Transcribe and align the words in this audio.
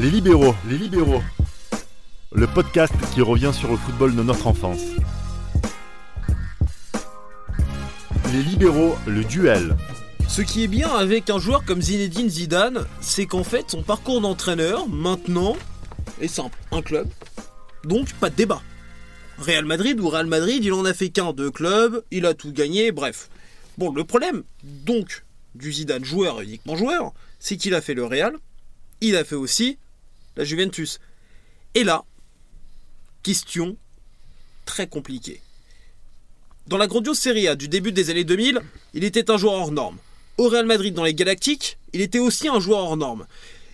Les 0.00 0.08
libéraux, 0.08 0.54
les 0.66 0.78
libéraux. 0.78 1.22
Le 2.32 2.46
podcast 2.46 2.94
qui 3.12 3.20
revient 3.20 3.50
sur 3.52 3.70
le 3.70 3.76
football 3.76 4.16
de 4.16 4.22
notre 4.22 4.46
enfance. 4.46 4.80
Les 8.32 8.42
libéraux, 8.42 8.94
le 9.06 9.22
duel. 9.24 9.76
Ce 10.26 10.40
qui 10.40 10.64
est 10.64 10.68
bien 10.68 10.88
avec 10.88 11.28
un 11.28 11.38
joueur 11.38 11.66
comme 11.66 11.82
Zinedine 11.82 12.30
Zidane, 12.30 12.86
c'est 13.02 13.26
qu'en 13.26 13.44
fait 13.44 13.70
son 13.70 13.82
parcours 13.82 14.22
d'entraîneur, 14.22 14.88
maintenant, 14.88 15.54
est 16.18 16.28
simple. 16.28 16.58
Un 16.72 16.80
club. 16.80 17.06
Donc 17.84 18.10
pas 18.14 18.30
de 18.30 18.36
débat. 18.36 18.62
Real 19.36 19.66
Madrid 19.66 20.00
ou 20.00 20.08
Real 20.08 20.28
Madrid, 20.28 20.64
il 20.64 20.72
en 20.72 20.86
a 20.86 20.94
fait 20.94 21.10
qu'un 21.10 21.34
de 21.34 21.50
club, 21.50 22.02
il 22.10 22.24
a 22.24 22.32
tout 22.32 22.52
gagné, 22.52 22.90
bref. 22.90 23.28
Bon, 23.76 23.92
le 23.92 24.04
problème, 24.04 24.44
donc, 24.62 25.26
du 25.54 25.70
Zidane 25.70 26.06
joueur 26.06 26.40
uniquement 26.40 26.74
joueur, 26.74 27.12
c'est 27.38 27.58
qu'il 27.58 27.74
a 27.74 27.82
fait 27.82 27.92
le 27.92 28.06
Real, 28.06 28.32
il 29.02 29.14
a 29.14 29.24
fait 29.24 29.34
aussi 29.34 29.76
Juventus. 30.44 31.00
Et 31.74 31.84
là, 31.84 32.04
question 33.22 33.76
très 34.64 34.86
compliquée. 34.86 35.40
Dans 36.66 36.76
la 36.76 36.86
grandiose 36.86 37.18
Serie 37.18 37.48
A 37.48 37.56
du 37.56 37.68
début 37.68 37.92
des 37.92 38.10
années 38.10 38.24
2000, 38.24 38.60
il 38.94 39.04
était 39.04 39.30
un 39.30 39.36
joueur 39.36 39.54
hors 39.54 39.72
norme. 39.72 39.98
Au 40.38 40.48
Real 40.48 40.66
Madrid 40.66 40.94
dans 40.94 41.04
les 41.04 41.14
Galactiques, 41.14 41.78
il 41.92 42.00
était 42.00 42.18
aussi 42.18 42.48
un 42.48 42.60
joueur 42.60 42.78
hors 42.78 42.96
norme. 42.96 43.26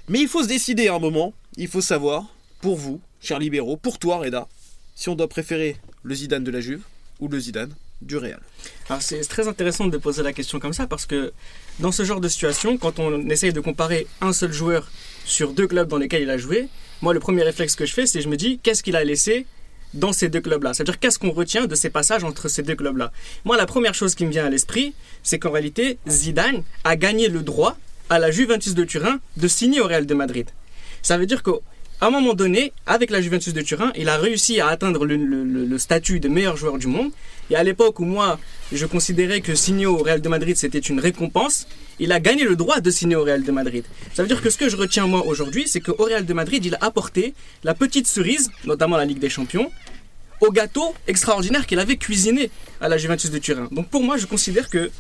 Mais 0.09 0.21
il 0.21 0.29
faut 0.29 0.43
se 0.43 0.49
décider 0.49 0.89
à 0.89 0.95
un 0.95 0.99
moment, 0.99 1.35
il 1.57 1.69
faut 1.69 1.81
savoir, 1.81 2.25
pour 2.61 2.77
vous, 2.77 3.01
chers 3.21 3.39
libéraux, 3.39 3.77
pour 3.77 3.99
toi 3.99 4.19
Reda, 4.19 4.49
si 4.95 5.09
on 5.09 5.15
doit 5.15 5.29
préférer 5.29 5.77
le 6.03 6.15
Zidane 6.15 6.45
de 6.45 6.51
la 6.51 6.61
Juve 6.61 6.83
ou 7.21 7.29
le 7.29 7.39
Zidane 7.39 7.75
du 8.03 8.17
Real. 8.17 8.41
Alors 8.89 9.03
c'est 9.03 9.21
très 9.23 9.49
intéressant 9.49 9.87
de 9.87 9.99
poser 9.99 10.23
la 10.23 10.33
question 10.33 10.61
comme 10.61 10.73
ça 10.73 10.87
parce 10.87 11.07
que 11.07 11.33
dans 11.81 11.93
ce 11.93 12.05
genre 12.05 12.21
de 12.21 12.29
situation, 12.29 12.79
quand 12.79 12.99
on 12.99 13.29
essaye 13.29 13.53
de 13.53 13.61
comparer 13.61 14.07
un 14.21 14.33
seul 14.33 14.53
joueur 14.53 14.91
sur 15.27 15.53
deux 15.53 15.67
clubs 15.67 15.89
dans 15.89 15.99
lesquels 15.99 16.23
il 16.23 16.31
a 16.31 16.39
joué, 16.39 16.69
moi 17.03 17.13
le 17.13 17.21
premier 17.21 17.43
réflexe 17.43 17.75
que 17.75 17.85
je 17.85 17.93
fais, 17.93 18.07
c'est 18.07 18.23
je 18.23 18.29
me 18.29 18.37
dis 18.37 18.59
qu'est-ce 18.63 18.83
qu'il 18.83 18.97
a 18.97 19.05
laissé 19.05 19.47
dans 19.93 20.13
ces 20.13 20.29
deux 20.29 20.41
clubs-là? 20.41 20.73
C'est-à-dire 20.73 20.99
qu'est-ce 20.99 21.19
qu'on 21.19 21.33
retient 21.33 21.67
de 21.67 21.75
ces 21.75 21.91
passages 21.91 22.25
entre 22.25 22.49
ces 22.49 22.63
deux 22.63 22.75
clubs-là? 22.75 23.13
Moi, 23.45 23.57
la 23.57 23.67
première 23.67 23.95
chose 23.95 24.15
qui 24.15 24.25
me 24.25 24.31
vient 24.31 24.47
à 24.47 24.51
l'esprit, 24.51 24.95
c'est 25.23 25.39
qu'en 25.39 25.51
réalité, 25.51 25.99
Zidane 26.09 26.63
a 26.85 26.97
gagné 26.97 27.29
le 27.29 27.43
droit 27.43 27.77
à 28.09 28.19
la 28.19 28.31
Juventus 28.31 28.75
de 28.75 28.85
Turin 28.85 29.21
de 29.37 29.49
signer 29.49 29.81
au 29.81 29.87
Real 29.87 30.07
de 30.07 30.15
Madrid. 30.15 30.49
Ça 31.03 31.19
veut 31.19 31.27
dire 31.27 31.43
que 31.43 31.51
à 32.01 32.09
un 32.09 32.11
moment 32.11 32.35
donné, 32.35 32.73
avec 32.87 33.11
la 33.11 33.23
Juventus 33.23 33.55
de 33.55 33.63
Turin, 33.63 33.91
il 33.97 34.11
a 34.11 34.19
réussi 34.19 34.61
à 34.61 34.69
atteindre 34.69 35.07
le, 35.07 35.79
statut 35.79 36.21
de 36.21 36.29
meilleur 36.29 36.57
joueur 36.57 36.77
du 36.77 36.89
monde. 36.89 37.11
Et 37.51 37.57
à 37.57 37.63
l'époque 37.63 38.01
où 38.01 38.05
moi, 38.05 38.39
je 38.73 38.85
considérais 38.85 39.41
que 39.41 39.55
signer 39.55 39.87
au 39.87 39.97
Real 39.97 40.21
de 40.21 40.29
Madrid, 40.29 40.57
c'était 40.57 40.79
une 40.79 41.01
récompense, 41.01 41.67
il 41.99 42.13
a 42.13 42.21
gagné 42.21 42.45
le 42.45 42.55
droit 42.55 42.81
de 42.81 42.91
signer 42.91 43.17
au 43.17 43.25
Real 43.25 43.43
de 43.43 43.51
Madrid. 43.51 43.85
Ça 44.13 44.23
veut 44.23 44.29
dire 44.29 44.43
que 44.43 44.51
ce 44.51 44.59
que 44.59 44.69
je 44.69 44.77
retiens 44.77 45.07
moi 45.07 45.25
aujourd'hui, 45.27 45.65
c'est 45.67 45.81
qu'au 45.81 46.05
Real 46.05 46.27
de 46.27 46.35
Madrid, 46.35 46.65
il 46.67 46.75
a 46.75 46.79
apporté 46.83 47.33
la 47.65 47.73
petite 47.73 48.07
cerise, 48.07 48.51
notamment 48.67 48.99
la 48.99 49.07
Ligue 49.07 49.21
des 49.21 49.31
Champions, 49.31 49.71
au 50.43 50.51
gâteau 50.51 50.95
extraordinaire 51.07 51.67
qu'il 51.67 51.79
avait 51.79 51.97
cuisiné 51.97 52.51
à 52.83 52.89
la 52.89 52.99
Juventus 52.99 53.31
de 53.31 53.39
Turin. 53.39 53.69
Donc 53.73 53.89
pour 53.89 54.03
moi, 54.03 54.19
je 54.19 54.27
considère 54.27 54.69
que 54.69 54.91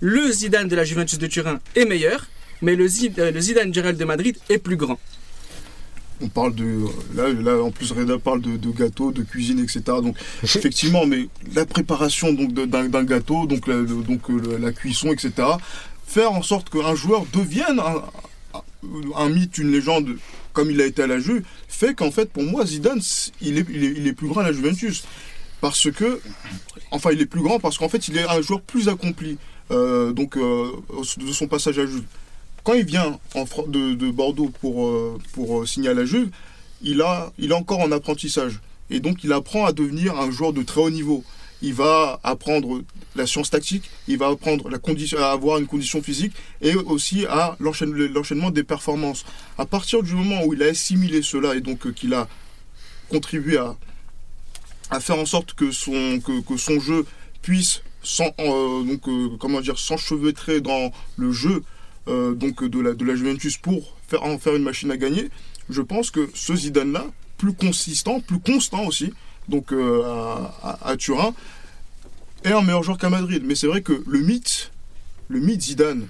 le 0.00 0.30
Zidane 0.30 0.68
de 0.68 0.76
la 0.76 0.84
Juventus 0.84 1.18
de 1.18 1.26
Turin 1.26 1.58
est 1.74 1.84
meilleur, 1.84 2.26
mais 2.62 2.76
le, 2.76 2.86
Zidane 2.86 3.72
du 3.72 3.80
Real 3.80 3.96
de 3.96 4.04
Madrid 4.04 4.36
est 4.48 4.58
plus 4.58 4.76
grand 4.76 5.00
on 6.20 6.28
parle 6.28 6.54
de 6.54 6.84
là, 7.14 7.28
là 7.32 7.62
en 7.62 7.70
plus 7.70 7.92
Reda 7.92 8.18
parle 8.18 8.40
de, 8.40 8.56
de 8.56 8.70
gâteau, 8.70 9.12
de 9.12 9.22
cuisine, 9.22 9.58
etc. 9.58 9.82
Donc 9.86 10.16
effectivement, 10.42 11.06
mais 11.06 11.28
la 11.54 11.66
préparation 11.66 12.32
d'un 12.32 13.04
gâteau, 13.04 13.46
donc 13.46 13.66
la, 13.66 13.82
donc 13.82 14.22
la 14.60 14.72
cuisson, 14.72 15.12
etc. 15.12 15.32
Faire 16.06 16.32
en 16.32 16.42
sorte 16.42 16.70
qu'un 16.70 16.94
joueur 16.94 17.24
devienne 17.32 17.80
un, 19.16 19.28
mythe, 19.28 19.58
une 19.58 19.72
légende, 19.72 20.16
comme 20.52 20.70
il 20.70 20.80
a 20.80 20.86
été 20.86 21.02
à 21.02 21.06
la 21.06 21.18
Juve, 21.18 21.42
fait 21.68 21.94
qu'en 21.94 22.10
fait 22.10 22.30
pour 22.30 22.44
moi 22.44 22.64
Zidane 22.64 23.00
il 23.40 23.58
est, 23.58 23.66
il 23.70 24.06
est, 24.06 24.12
plus 24.12 24.28
grand 24.28 24.42
à 24.42 24.44
la 24.44 24.52
Juventus 24.52 25.04
parce 25.60 25.90
que 25.90 26.20
enfin 26.90 27.10
il 27.12 27.20
est 27.20 27.26
plus 27.26 27.42
grand 27.42 27.58
parce 27.58 27.78
qu'en 27.78 27.88
fait 27.88 28.06
il 28.08 28.16
est 28.16 28.28
un 28.28 28.40
joueur 28.42 28.60
plus 28.60 28.88
accompli 28.88 29.38
euh, 29.70 30.12
donc 30.12 30.36
euh, 30.36 30.70
de 31.16 31.32
son 31.32 31.48
passage 31.48 31.78
à 31.78 31.86
Juve 31.86 32.04
quand 32.64 32.72
il 32.72 32.86
vient 32.86 33.20
de, 33.68 34.10
Bordeaux 34.10 34.50
pour, 34.60 34.86
euh, 34.86 35.18
pour 35.32 35.60
euh, 35.60 35.66
signer 35.66 35.90
à 35.90 35.94
la 35.94 36.06
Juve, 36.06 36.30
il, 36.82 37.02
a, 37.02 37.32
il 37.38 37.52
est 37.52 37.54
encore 37.54 37.80
en 37.80 37.92
apprentissage. 37.92 38.60
Et 38.90 39.00
donc 39.00 39.22
il 39.22 39.32
apprend 39.32 39.66
à 39.66 39.72
devenir 39.72 40.18
un 40.18 40.30
joueur 40.30 40.52
de 40.52 40.62
très 40.62 40.80
haut 40.80 40.90
niveau. 40.90 41.24
Il 41.62 41.74
va 41.74 42.20
apprendre 42.24 42.82
la 43.16 43.26
science 43.26 43.50
tactique, 43.50 43.90
il 44.08 44.18
va 44.18 44.28
apprendre 44.28 44.68
la 44.68 44.78
condition, 44.78 45.18
à 45.18 45.26
avoir 45.26 45.58
une 45.58 45.66
condition 45.66 46.02
physique 46.02 46.32
et 46.60 46.74
aussi 46.74 47.26
à 47.26 47.56
l'enchaînement 47.60 48.50
des 48.50 48.64
performances. 48.64 49.24
À 49.56 49.66
partir 49.66 50.02
du 50.02 50.14
moment 50.14 50.44
où 50.44 50.54
il 50.54 50.62
a 50.62 50.66
assimilé 50.66 51.22
cela 51.22 51.54
et 51.54 51.60
donc 51.60 51.86
euh, 51.86 51.92
qu'il 51.92 52.12
a 52.14 52.28
contribué 53.08 53.58
à, 53.58 53.76
à 54.90 55.00
faire 55.00 55.18
en 55.18 55.26
sorte 55.26 55.52
que 55.52 55.70
son, 55.70 56.20
que, 56.20 56.56
son 56.56 56.80
jeu 56.80 57.06
puisse 57.42 57.82
sans, 58.02 58.34
donc, 58.38 59.38
comment 59.38 59.62
dire, 59.62 59.78
s'enchevêtrer 59.78 60.60
dans 60.60 60.92
le 61.16 61.32
jeu 61.32 61.62
euh, 62.08 62.34
donc 62.34 62.64
de 62.64 62.80
la, 62.80 63.16
Juventus 63.16 63.56
pour 63.56 63.96
faire, 64.06 64.22
en 64.24 64.38
faire 64.38 64.54
une 64.54 64.62
machine 64.62 64.90
à 64.90 64.96
gagner, 64.96 65.30
je 65.70 65.82
pense 65.82 66.10
que 66.10 66.28
ce 66.34 66.54
Zidane-là, 66.54 67.06
plus 67.38 67.54
consistant, 67.54 68.20
plus 68.20 68.38
constant 68.38 68.84
aussi, 68.86 69.12
donc 69.48 69.72
euh, 69.72 70.02
à, 70.62 70.96
Turin, 70.96 71.34
est 72.44 72.52
un 72.52 72.62
meilleur 72.62 72.82
joueur 72.82 72.98
qu'à 72.98 73.10
Madrid. 73.10 73.42
Mais 73.44 73.54
c'est 73.54 73.66
vrai 73.66 73.82
que 73.82 74.02
le 74.06 74.20
mythe, 74.20 74.70
le 75.28 75.40
mythe 75.40 75.62
Zidane 75.62 76.06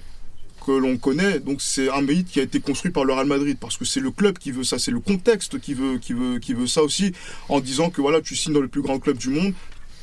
que 0.65 0.71
l'on 0.71 0.97
connaît, 0.97 1.39
donc 1.39 1.61
c'est 1.61 1.89
un 1.89 2.01
mythe 2.01 2.27
qui 2.27 2.39
a 2.39 2.43
été 2.43 2.59
construit 2.59 2.91
par 2.91 3.05
le 3.05 3.13
Real 3.13 3.27
Madrid 3.27 3.55
parce 3.59 3.77
que 3.77 3.85
c'est 3.85 3.99
le 3.99 4.09
club 4.09 4.39
qui 4.39 4.51
veut 4.51 4.63
ça, 4.63 4.79
c'est 4.79 4.91
le 4.91 4.99
contexte 4.99 5.59
qui 5.59 5.75
veut, 5.75 5.99
qui 5.99 6.13
veut, 6.13 6.39
qui 6.39 6.53
veut 6.53 6.65
ça 6.65 6.81
aussi, 6.81 7.13
en 7.49 7.59
disant 7.59 7.91
que 7.91 8.01
voilà, 8.01 8.19
tu 8.19 8.35
signes 8.35 8.53
dans 8.53 8.61
le 8.61 8.67
plus 8.67 8.81
grand 8.81 8.97
club 8.97 9.17
du 9.17 9.29
monde, 9.29 9.53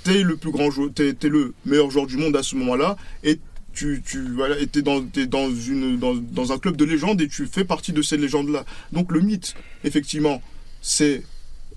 t'es 0.04 0.22
le 0.22 0.36
plus 0.36 0.52
grand 0.52 0.70
joueur, 0.70 0.90
t'es, 0.94 1.16
es 1.20 1.28
le 1.28 1.52
meilleur 1.66 1.90
joueur 1.90 2.06
du 2.06 2.16
monde 2.16 2.36
à 2.36 2.44
ce 2.44 2.54
moment-là, 2.56 2.96
et 3.24 3.40
tu, 3.72 4.02
tu 4.04 4.22
voilà, 4.34 4.58
es 4.58 4.66
dans, 4.82 5.00
dans, 5.00 5.50
une, 5.50 5.98
dans, 5.98 6.14
dans, 6.14 6.52
un 6.52 6.58
club 6.58 6.76
de 6.76 6.84
légende 6.84 7.20
et 7.20 7.28
tu 7.28 7.46
fais 7.46 7.64
partie 7.64 7.92
de 7.92 8.02
ces 8.02 8.16
légendes-là. 8.16 8.64
Donc 8.92 9.12
le 9.12 9.20
mythe, 9.20 9.54
effectivement, 9.84 10.42
c'est 10.80 11.22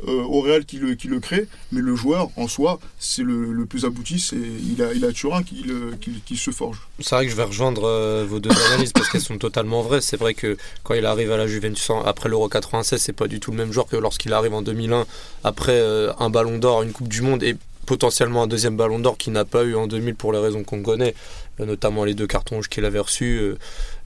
euh, 0.08 0.24
au 0.24 0.42
Real 0.42 0.66
qui 0.66 0.78
le, 0.78 0.96
qui 0.96 1.08
le 1.08 1.20
crée, 1.20 1.48
mais 1.72 1.80
le 1.80 1.96
joueur 1.96 2.30
en 2.36 2.48
soi, 2.50 2.80
c'est 3.00 3.24
le, 3.24 3.54
le, 3.54 3.66
plus 3.66 3.86
abouti, 3.86 4.20
c'est 4.20 4.36
il 4.36 4.82
a, 4.84 4.94
il 4.94 5.06
a 5.06 5.12
Turin 5.14 5.42
qui, 5.42 5.66
qui, 6.02 6.22
qui 6.26 6.36
se 6.36 6.52
forge. 6.52 6.80
C'est 7.00 7.16
vrai 7.16 7.26
que 7.26 7.32
je 7.32 7.36
vais 7.38 7.44
rejoindre 7.44 7.86
euh, 7.86 8.26
vos 8.28 8.40
deux 8.40 8.52
analyses 8.68 8.92
parce 8.92 9.10
qu'elles 9.10 9.22
sont 9.22 9.38
totalement 9.38 9.82
vraies. 9.84 10.02
C'est 10.02 10.18
vrai 10.18 10.34
que 10.34 10.58
quand 10.84 10.96
il 10.96 11.06
arrive 11.06 11.32
à 11.32 11.38
la 11.38 11.48
Juventus 11.48 11.90
après 12.06 12.28
l'Euro 12.28 12.50
96, 12.50 13.00
c'est 13.00 13.14
pas 13.14 13.28
du 13.28 13.40
tout 13.40 13.52
le 13.52 13.58
même 13.58 13.72
joueur 13.72 13.88
que 13.88 13.96
lorsqu'il 13.96 14.34
arrive 14.34 14.54
en 14.54 14.62
2001 14.62 15.06
après 15.46 15.80
euh, 15.80 16.12
un 16.20 16.30
Ballon 16.30 16.58
d'Or, 16.58 16.84
une 16.84 16.92
Coupe 16.92 17.08
du 17.08 17.22
Monde 17.22 17.42
et 17.44 17.56
potentiellement 17.86 18.44
un 18.44 18.48
deuxième 18.48 18.76
ballon 18.76 19.00
d'or 19.00 19.18
qu'il 19.18 19.34
n'a 19.34 19.46
pas 19.46 19.64
eu 19.64 19.76
en 19.76 19.88
2000 19.88 20.16
pour 20.16 20.34
les 20.34 20.40
raisons 20.40 20.64
qu'on 20.64 20.82
connaît, 20.82 21.16
notamment 21.60 22.06
les 22.06 22.14
deux 22.14 22.28
cartons 22.28 22.60
qu'il 22.62 22.86
avait 22.86 23.00
reçus. 23.00 23.38
Euh, 23.40 23.58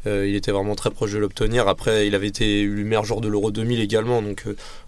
euh, 0.07 0.27
il 0.27 0.35
était 0.35 0.51
vraiment 0.51 0.75
très 0.75 0.91
proche 0.91 1.11
de 1.11 1.17
l'obtenir. 1.17 1.67
Après, 1.67 2.07
il 2.07 2.15
avait 2.15 2.27
été 2.27 2.61
élu 2.61 2.83
meilleur 2.83 3.03
joueur 3.03 3.21
de 3.21 3.27
l'Euro 3.27 3.51
2000 3.51 3.81
également. 3.81 4.21
Donc, 4.21 4.45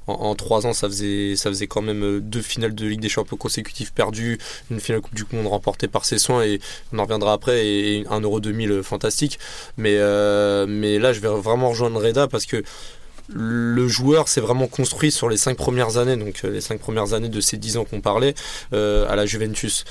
en, 0.07 0.35
trois 0.35 0.65
ans, 0.65 0.73
ça 0.73 0.87
faisait, 0.87 1.35
ça 1.35 1.49
faisait 1.49 1.67
quand 1.67 1.81
même 1.81 2.19
deux 2.21 2.41
finales 2.41 2.73
de 2.73 2.85
Ligue 2.85 3.01
des 3.01 3.09
Champions 3.09 3.37
consécutives 3.37 3.91
perdues, 3.91 4.37
une 4.69 4.79
finale 4.79 5.01
Coupe 5.01 5.15
du 5.15 5.25
Monde 5.33 5.47
remportée 5.47 5.87
par 5.87 6.05
ses 6.05 6.17
soins, 6.17 6.43
et 6.43 6.59
on 6.93 6.99
en 6.99 7.03
reviendra 7.03 7.33
après, 7.33 7.65
et 7.65 8.05
un 8.09 8.21
Euro 8.21 8.39
2000 8.39 8.83
fantastique. 8.83 9.37
Mais, 9.77 9.97
mais 10.67 10.97
là, 10.97 11.11
je 11.11 11.19
vais 11.19 11.27
vraiment 11.27 11.69
rejoindre 11.69 12.01
Reda 12.01 12.27
parce 12.27 12.45
que 12.45 12.63
le 13.33 13.87
joueur 13.87 14.27
s'est 14.27 14.41
vraiment 14.41 14.67
construit 14.67 15.11
sur 15.11 15.29
les 15.29 15.37
cinq 15.37 15.57
premières 15.57 15.97
années, 15.97 16.17
donc 16.17 16.41
euh, 16.43 16.49
les 16.49 16.61
cinq 16.61 16.79
premières 16.79 17.13
années 17.13 17.29
de 17.29 17.41
ces 17.41 17.57
dix 17.57 17.77
ans 17.77 17.85
qu'on 17.85 18.01
parlait, 18.01 18.33
euh, 18.73 19.09
à 19.09 19.15
la 19.15 19.25
Juventus. 19.25 19.85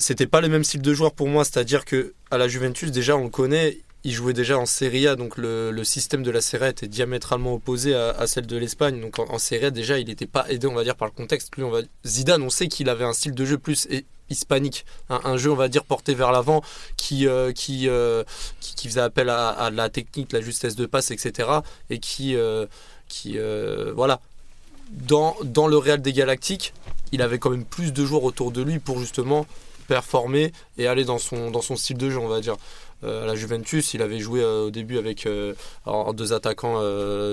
C'était 0.00 0.26
pas 0.26 0.40
le 0.40 0.48
même 0.48 0.64
style 0.64 0.80
de 0.80 0.94
joueur 0.94 1.12
pour 1.12 1.28
moi, 1.28 1.44
c'est-à-dire 1.44 1.84
que 1.84 2.14
à 2.30 2.38
la 2.38 2.48
Juventus, 2.48 2.90
déjà 2.90 3.16
on 3.18 3.24
le 3.24 3.30
connaît, 3.30 3.78
il 4.02 4.12
jouait 4.12 4.32
déjà 4.32 4.58
en 4.58 4.64
Serie 4.64 5.06
A, 5.06 5.14
donc 5.14 5.36
le, 5.36 5.84
système 5.84 6.22
de 6.22 6.30
la 6.30 6.40
Serie 6.40 6.64
A 6.64 6.68
était 6.70 6.88
diamétralement 6.88 7.52
opposé 7.52 7.94
à, 7.94 8.26
celle 8.26 8.46
de 8.46 8.56
l'Espagne. 8.56 8.98
Donc 8.98 9.18
en, 9.18 9.38
Serie 9.38 9.66
A, 9.66 9.70
déjà, 9.70 9.98
il 9.98 10.06
n'était 10.06 10.26
pas 10.26 10.46
aidé, 10.48 10.66
on 10.66 10.74
va 10.74 10.84
dire, 10.84 10.96
par 10.96 11.06
le 11.06 11.12
contexte. 11.12 11.54
Lui, 11.54 11.64
on 11.64 11.70
va... 11.70 11.80
Zidane, 12.06 12.42
on 12.42 12.48
sait 12.48 12.68
qu'il 12.68 12.88
avait 12.88 13.04
un 13.04 13.12
style 13.12 13.34
de 13.34 13.44
jeu 13.44 13.58
plus 13.58 13.88
hispanique, 14.30 14.86
un, 15.10 15.36
jeu 15.36 15.50
on 15.50 15.56
va 15.56 15.68
dire 15.68 15.84
porté 15.84 16.14
vers 16.14 16.32
l'avant 16.32 16.62
qui, 16.96 17.26
euh, 17.26 17.50
euh, 17.50 18.24
qui, 18.60 18.74
qui, 18.76 18.88
faisait 18.88 19.00
appel 19.00 19.28
à, 19.28 19.70
la 19.70 19.90
technique, 19.90 20.32
la 20.32 20.40
justesse 20.40 20.76
de 20.76 20.86
passe, 20.86 21.10
etc. 21.10 21.48
Et 21.90 21.98
qui, 21.98 22.36
euh, 22.36 22.66
qui 23.08 23.36
voilà, 23.94 24.20
dans, 24.92 25.36
dans 25.44 25.66
le 25.66 25.76
Real 25.76 26.00
des 26.00 26.14
Galactiques, 26.14 26.72
il 27.12 27.20
avait 27.20 27.38
quand 27.38 27.50
même 27.50 27.64
plus 27.64 27.92
de 27.92 28.04
joueurs 28.06 28.24
autour 28.24 28.52
de 28.52 28.62
lui 28.62 28.78
pour 28.78 28.98
justement 28.98 29.46
performer 29.90 30.52
et 30.78 30.86
aller 30.86 31.04
dans 31.04 31.18
son, 31.18 31.50
dans 31.50 31.62
son 31.62 31.74
style 31.74 31.98
de 31.98 32.08
jeu, 32.10 32.18
on 32.18 32.28
va 32.28 32.40
dire. 32.40 32.56
à 33.02 33.26
la 33.26 33.34
Juventus, 33.34 33.92
il 33.94 34.02
avait 34.02 34.20
joué 34.20 34.44
au 34.44 34.70
début 34.70 34.98
avec 34.98 35.26
en 35.84 36.12
deux 36.12 36.32
attaquants 36.32 36.78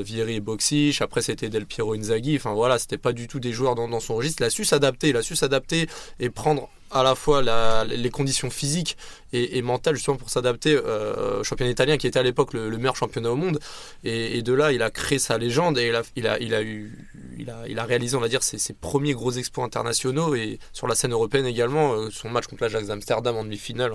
Vieri 0.02 0.36
et 0.36 0.40
Boxic. 0.40 1.00
Après, 1.02 1.22
c'était 1.22 1.50
Del 1.50 1.68
Piero 1.68 1.94
Inzaghi. 1.94 2.36
Enfin 2.36 2.54
voilà, 2.54 2.80
c'était 2.80 2.98
pas 2.98 3.14
du 3.14 3.28
tout 3.28 3.40
des 3.40 3.52
joueurs 3.52 3.76
dans, 3.76 3.88
dans 3.88 4.00
son 4.00 4.16
registre. 4.16 4.42
Il 4.42 4.46
a 4.46 4.50
su 4.50 4.66
s'adapter, 4.66 5.10
il 5.10 5.18
a 5.18 5.22
su 5.22 5.36
s'adapter 5.36 5.88
et 6.20 6.30
prendre 6.32 6.68
à 6.92 7.04
la 7.04 7.16
fois 7.16 7.42
les 7.86 8.10
conditions 8.10 8.50
physiques 8.50 8.98
et, 9.34 9.62
mentales 9.62 9.96
justement 9.96 10.18
pour 10.18 10.30
s'adapter 10.30 10.74
euh, 10.76 11.42
au 11.42 11.44
championnat 11.44 11.72
italien 11.72 11.98
qui 11.98 12.08
était 12.08 12.20
à 12.20 12.24
l'époque 12.24 12.54
le, 12.54 12.70
le 12.70 12.78
meilleur 12.78 12.96
championnat 12.96 13.32
au 13.32 13.36
monde. 13.36 13.60
Et, 14.04 14.42
de 14.42 14.54
là, 14.54 14.72
il 14.72 14.82
a 14.82 14.90
créé 14.90 15.20
sa 15.20 15.38
légende 15.38 15.78
et 15.78 15.88
il 16.16 16.28
a, 16.28 16.40
il 16.40 16.54
a, 16.54 16.62
eu, 16.62 17.08
il 17.38 17.50
a, 17.50 17.68
il 17.68 17.80
a 17.80 17.84
réalisé, 17.84 18.16
on 18.16 18.22
va 18.22 18.30
dire, 18.30 18.44
ses, 18.44 18.74
premiers 18.74 19.14
gros 19.14 19.32
exploits 19.32 19.66
internationaux 19.66 20.36
et 20.36 20.60
sur 20.74 20.88
la 20.88 20.96
scène 20.96 21.12
européenne 21.12 21.46
également. 21.46 21.94
euh, 21.94 22.10
son 22.10 22.30
match 22.30 22.48
contre 22.48 22.64
l'Ajax 22.64 22.88
d'Amsterdam 22.88 23.36
en 23.36 23.44
demi-finale 23.44 23.94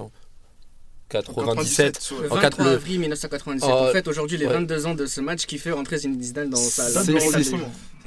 en 1.18 1.22
97. 1.22 2.10
Le 2.10 2.16
ouais. 2.16 2.22
En 2.30 2.34
23 2.34 2.40
quatre- 2.40 2.62
le- 2.62 2.70
avril 2.70 3.00
1997. 3.00 3.70
Oh, 3.72 3.88
en 3.88 3.92
fait, 3.92 4.08
aujourd'hui, 4.08 4.36
les 4.38 4.46
ouais. 4.46 4.52
22 4.52 4.86
ans 4.86 4.94
de 4.94 5.06
ce 5.06 5.20
match 5.20 5.46
qui 5.46 5.58
fait 5.58 5.70
rentrer 5.72 5.98
Zinedine 5.98 6.22
Zidane 6.22 6.50
dans 6.50 6.56
sa. 6.56 6.88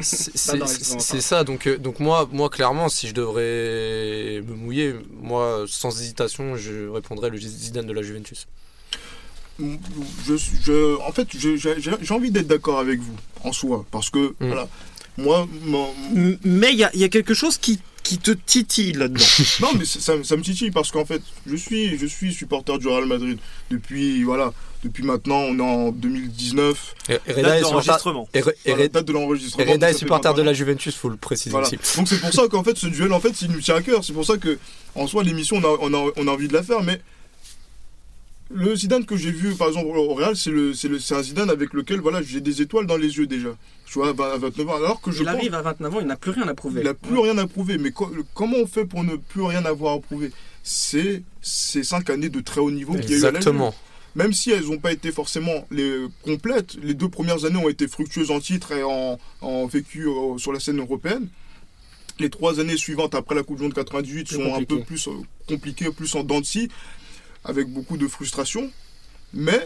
C'est 0.01 1.21
ça, 1.21 1.43
donc, 1.43 1.67
euh, 1.67 1.77
donc 1.77 1.99
moi, 1.99 2.27
moi 2.31 2.49
clairement, 2.49 2.89
si 2.89 3.07
je 3.07 3.13
devrais 3.13 4.41
me 4.45 4.53
mouiller, 4.55 4.95
moi 5.21 5.65
sans 5.67 5.99
hésitation, 6.01 6.57
je 6.57 6.87
répondrais 6.89 7.29
le 7.29 7.37
Zidane 7.37 7.85
de 7.87 7.93
la 7.93 8.01
Juventus. 8.01 8.47
je, 9.57 10.35
je- 10.65 10.99
en 11.01 11.11
fait, 11.13 11.27
je- 11.37 11.55
j'ai 11.55 11.75
j'ai 11.79 12.13
envie 12.13 12.29
d'être 12.31 12.47
d'accord 12.47 12.77
avec 12.79 12.99
vous, 12.99 13.15
en 13.43 13.53
soi, 13.53 13.85
parce 13.89 14.09
que, 14.09 14.19
Mm. 14.41 14.47
voilà, 14.47 14.67
moi, 15.17 15.47
mon- 15.63 15.93
Mais 16.43 16.73
il 16.73 16.79
y 16.79 16.83
a, 16.83 16.91
il 16.93 16.99
y 16.99 17.05
a 17.05 17.09
quelque 17.09 17.33
chose 17.33 17.57
qui, 17.57 17.79
qui 18.05 18.19
te 18.19 18.31
titille 18.31 18.93
là-dedans. 18.93 19.25
non, 19.61 19.69
mais 19.77 19.83
ça, 19.83 20.15
me 20.15 20.41
titille, 20.41 20.69
parce 20.69 20.91
qu'en 20.91 21.05
fait, 21.05 21.21
je 21.47 21.55
suis, 21.55 21.97
je 21.97 22.05
suis 22.05 22.31
supporter 22.31 22.77
du 22.77 22.87
Real 22.87 23.05
Madrid 23.07 23.39
depuis, 23.71 24.23
voilà, 24.23 24.53
depuis 24.83 25.01
maintenant, 25.01 25.39
on 25.39 25.57
est 25.57 25.61
en 25.61 25.91
2019, 25.91 26.95
Et, 27.09 27.13
et 27.13 27.17
Reda 27.33 27.41
Date 27.41 27.57
est 27.57 27.61
voilà, 27.63 28.87
date 28.89 29.05
de 29.05 29.11
l'enregistrement. 29.11 29.71
Reda 29.71 29.89
est 29.89 29.93
supporter 29.95 30.33
de 30.35 30.41
la 30.43 30.53
Juventus, 30.53 30.95
faut 30.95 31.09
le 31.09 31.17
préciser 31.17 31.49
Voilà. 31.49 31.67
aussi. 31.67 31.77
Donc 31.97 32.07
c'est 32.07 32.21
pour 32.21 32.31
ça 32.31 32.47
qu'en 32.47 32.63
fait 32.63 32.77
ce 32.77 32.85
duel 32.85 33.11
en 33.11 33.19
fait 33.19 33.41
il 33.41 33.49
nous 33.51 33.61
tient 33.61 33.75
à 33.75 33.81
cœur. 33.81 34.03
C'est 34.03 34.13
pour 34.13 34.25
ça 34.25 34.37
que 34.37 34.59
en 34.93 35.07
soi 35.07 35.23
l'émission 35.23 35.57
on 35.57 35.63
a, 35.63 35.77
on, 35.81 35.93
a, 35.93 36.11
on 36.15 36.27
a 36.27 36.31
envie 36.31 36.47
de 36.47 36.53
la 36.53 36.61
faire 36.61 36.83
mais 36.83 37.01
le 38.55 38.75
Zidane 38.75 39.05
que 39.05 39.15
j'ai 39.17 39.31
vu 39.31 39.53
par 39.53 39.67
exemple 39.67 39.97
au 39.97 40.13
Real 40.13 40.35
c'est 40.35 40.49
le 40.49 40.73
c'est 40.73 40.87
le 40.87 40.99
c'est 40.99 41.13
un 41.15 41.21
Zidane 41.21 41.49
avec 41.49 41.73
lequel 41.73 41.99
voilà 41.99 42.21
j'ai 42.21 42.41
des 42.41 42.61
étoiles 42.61 42.87
dans 42.87 42.97
les 42.97 43.17
yeux 43.17 43.27
déjà. 43.27 43.49
Tu 43.85 43.99
vois 43.99 44.09
à 44.09 44.37
29 44.37 44.69
ans 44.69 44.75
alors 44.77 45.01
que 45.01 45.11
je 45.11 45.19
Il 45.21 45.25
pense 45.25 45.35
arrive 45.35 45.53
à 45.53 45.61
29 45.61 45.95
ans, 45.95 45.99
il 46.01 46.07
n'a 46.07 46.15
plus 46.15 46.31
rien 46.31 46.47
à 46.47 46.53
prouver. 46.55 46.81
il 46.81 46.85
n'a 46.85 46.93
plus 46.93 47.19
rien 47.19 47.37
à 47.37 47.45
prouver 47.47 47.77
mais 47.77 47.91
co- 47.91 48.11
comment 48.33 48.57
on 48.57 48.65
fait 48.67 48.85
pour 48.85 49.03
ne 49.03 49.15
plus 49.17 49.43
rien 49.43 49.63
avoir 49.65 49.93
à 49.95 49.99
prouver? 49.99 50.31
C'est 50.63 51.21
ces 51.41 51.83
cinq 51.83 52.09
années 52.09 52.29
de 52.29 52.39
très 52.39 52.59
haut 52.61 52.71
niveau 52.71 52.93
qu'il 52.95 53.11
y 53.11 53.13
a 53.13 53.17
eu 53.17 53.25
à 53.25 53.27
Exactement. 53.29 53.75
même 54.15 54.33
si 54.33 54.49
elles 54.51 54.65
n'ont 54.65 54.79
pas 54.79 54.91
été 54.93 55.11
forcément 55.11 55.67
les 55.69 55.97
complètes, 56.23 56.75
les 56.81 56.93
deux 56.95 57.09
premières 57.09 57.45
années 57.45 57.57
ont 57.63 57.69
été 57.69 57.87
fructueuses 57.87 58.31
en 58.31 58.39
titre 58.39 58.71
et 58.71 58.81
en, 58.83 59.19
en 59.41 59.65
vécu 59.67 60.07
euh, 60.07 60.37
sur 60.37 60.51
la 60.53 60.59
scène 60.59 60.79
européenne. 60.79 61.27
Les 62.17 62.29
trois 62.29 62.61
années 62.61 62.77
suivantes 62.77 63.13
après 63.13 63.35
la 63.35 63.43
Coupe 63.43 63.57
du 63.57 63.63
Monde 63.63 63.73
98 63.73 64.25
Plus 64.27 64.35
sont 64.37 64.55
un 64.55 64.63
peu 64.63 64.79
plus 64.81 65.07
euh, 65.09 65.11
compliquées, 65.47 65.91
plus 65.91 66.15
en 66.15 66.23
dents 66.23 66.39
de 66.39 66.45
scie, 66.45 66.69
avec 67.45 67.67
beaucoup 67.71 67.97
de 67.97 68.07
frustration. 68.07 68.69
Mais 69.33 69.65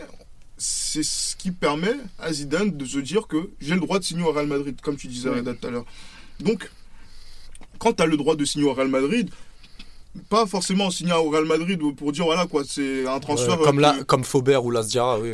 c'est 0.58 1.04
ce 1.04 1.36
qui 1.36 1.52
permet 1.52 1.96
à 2.20 2.31
Zidane 2.34 2.76
de 2.76 2.86
se 2.86 3.00
dire 3.00 3.28
que 3.28 3.50
j'ai 3.62 3.74
le 3.76 3.80
droit 3.80 3.98
de 4.00 4.04
signer 4.04 4.24
au 4.24 4.31
Real 4.31 4.48
Madrid, 4.48 4.80
comme 4.81 4.98
tu 4.98 5.08
disais. 5.08 5.30
Reda 5.30 5.54
tout 5.54 5.68
à 5.68 5.72
l'heure. 5.72 5.86
Donc, 6.42 6.70
quand 7.80 7.94
tu 7.94 8.04
as 8.04 8.06
le 8.06 8.18
droit 8.18 8.36
de 8.36 8.44
signer 8.46 8.66
au 8.68 8.74
Real 8.74 8.90
Madrid, 8.90 9.30
pas 10.28 10.46
forcément 10.46 10.92
signer 10.92 11.14
au 11.14 11.30
Real 11.30 11.46
Madrid 11.46 11.80
pour 11.96 12.12
dire 12.12 12.26
voilà 12.26 12.46
quoi, 12.48 12.64
c'est 12.68 13.08
un 13.08 13.20
transfert 13.20 13.58
Ouais, 13.60 13.66
comme, 13.66 13.78
euh, 13.80 13.82
la, 13.82 14.04
comme 14.04 14.24
Faubert 14.24 14.66
ou 14.66 14.72
Lasdiara, 14.72 15.20
oui. 15.20 15.32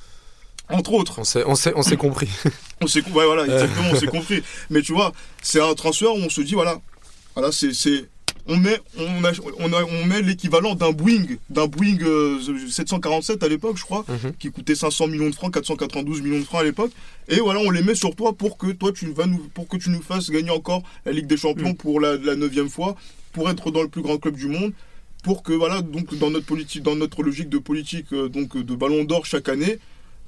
entre 0.68 0.92
autres. 0.92 1.18
on 1.20 1.24
s'est 1.24 1.44
on 1.46 1.54
s'est- 1.54 1.72
on 1.76 1.82
s'est 1.82 1.96
compris. 1.96 2.28
On 2.82 2.86
s'est 2.86 3.02
ouais, 3.02 3.24
voilà, 3.24 3.44
exactement, 3.46 3.90
on 3.92 3.96
s'est 3.98 4.06
compris. 4.08 4.42
Mais 4.68 4.82
tu 4.82 4.92
vois, 4.92 5.12
c'est 5.42 5.60
un 5.62 5.72
transfert 5.74 6.12
où 6.12 6.18
on 6.18 6.28
se 6.28 6.40
dit 6.42 6.54
voilà, 6.54 6.80
voilà, 7.34 7.50
c'est 7.52 7.72
c'est 7.72 8.09
on 8.46 8.56
met 8.56 8.78
on 8.98 9.24
a, 9.24 9.32
on 9.58 9.72
a- 9.72 9.84
on 9.84 10.04
met 10.06 10.22
l'équivalent 10.22 10.74
d'un 10.74 10.90
Boeing, 10.92 11.36
d'un 11.50 11.66
Boeing 11.66 11.98
euh, 12.02 12.38
747 12.68 13.42
à 13.42 13.48
l'époque, 13.48 13.76
je 13.76 13.84
crois, 13.84 14.04
Mhm. 14.08 14.32
qui 14.38 14.50
coûtait 14.50 14.74
500 14.74 15.06
millions 15.08 15.30
de 15.30 15.34
francs, 15.34 15.52
492 15.52 16.22
millions 16.22 16.38
de 16.40 16.44
francs 16.44 16.60
à 16.60 16.64
l'époque. 16.64 16.92
Et 17.28 17.36
voilà, 17.40 17.60
on 17.60 17.70
les 17.70 17.82
met 17.82 17.94
sur 17.94 18.14
toi 18.16 18.32
pour 18.32 18.58
que 18.58 18.72
toi 18.72 18.92
tu 18.92 19.06
vas 19.12 19.26
nous 19.26 19.38
pour 19.54 19.68
que 19.68 19.76
tu 19.76 19.90
nous 19.90 20.02
fasses 20.02 20.30
gagner 20.30 20.50
encore 20.50 20.82
la 21.04 21.12
Ligue 21.12 21.26
des 21.26 21.36
Champions 21.36 21.70
Mm. 21.70 21.76
pour 21.76 22.00
la, 22.00 22.16
la 22.16 22.34
neuvième 22.36 22.68
fois, 22.70 22.96
pour 23.32 23.48
être 23.50 23.70
dans 23.70 23.82
le 23.82 23.88
plus 23.88 24.02
grand 24.02 24.18
club 24.18 24.36
du 24.36 24.46
monde. 24.46 24.72
Pour 25.22 25.42
que 25.42 25.52
voilà 25.52 25.82
donc 25.82 26.14
dans 26.16 26.30
notre 26.30 26.46
politique, 26.46 26.82
dans 26.82 26.96
notre 26.96 27.22
logique 27.22 27.50
de 27.50 27.58
politique 27.58 28.06
euh, 28.12 28.28
donc 28.28 28.56
de 28.56 28.74
Ballon 28.74 29.04
d'Or 29.04 29.26
chaque 29.26 29.50
année, 29.50 29.78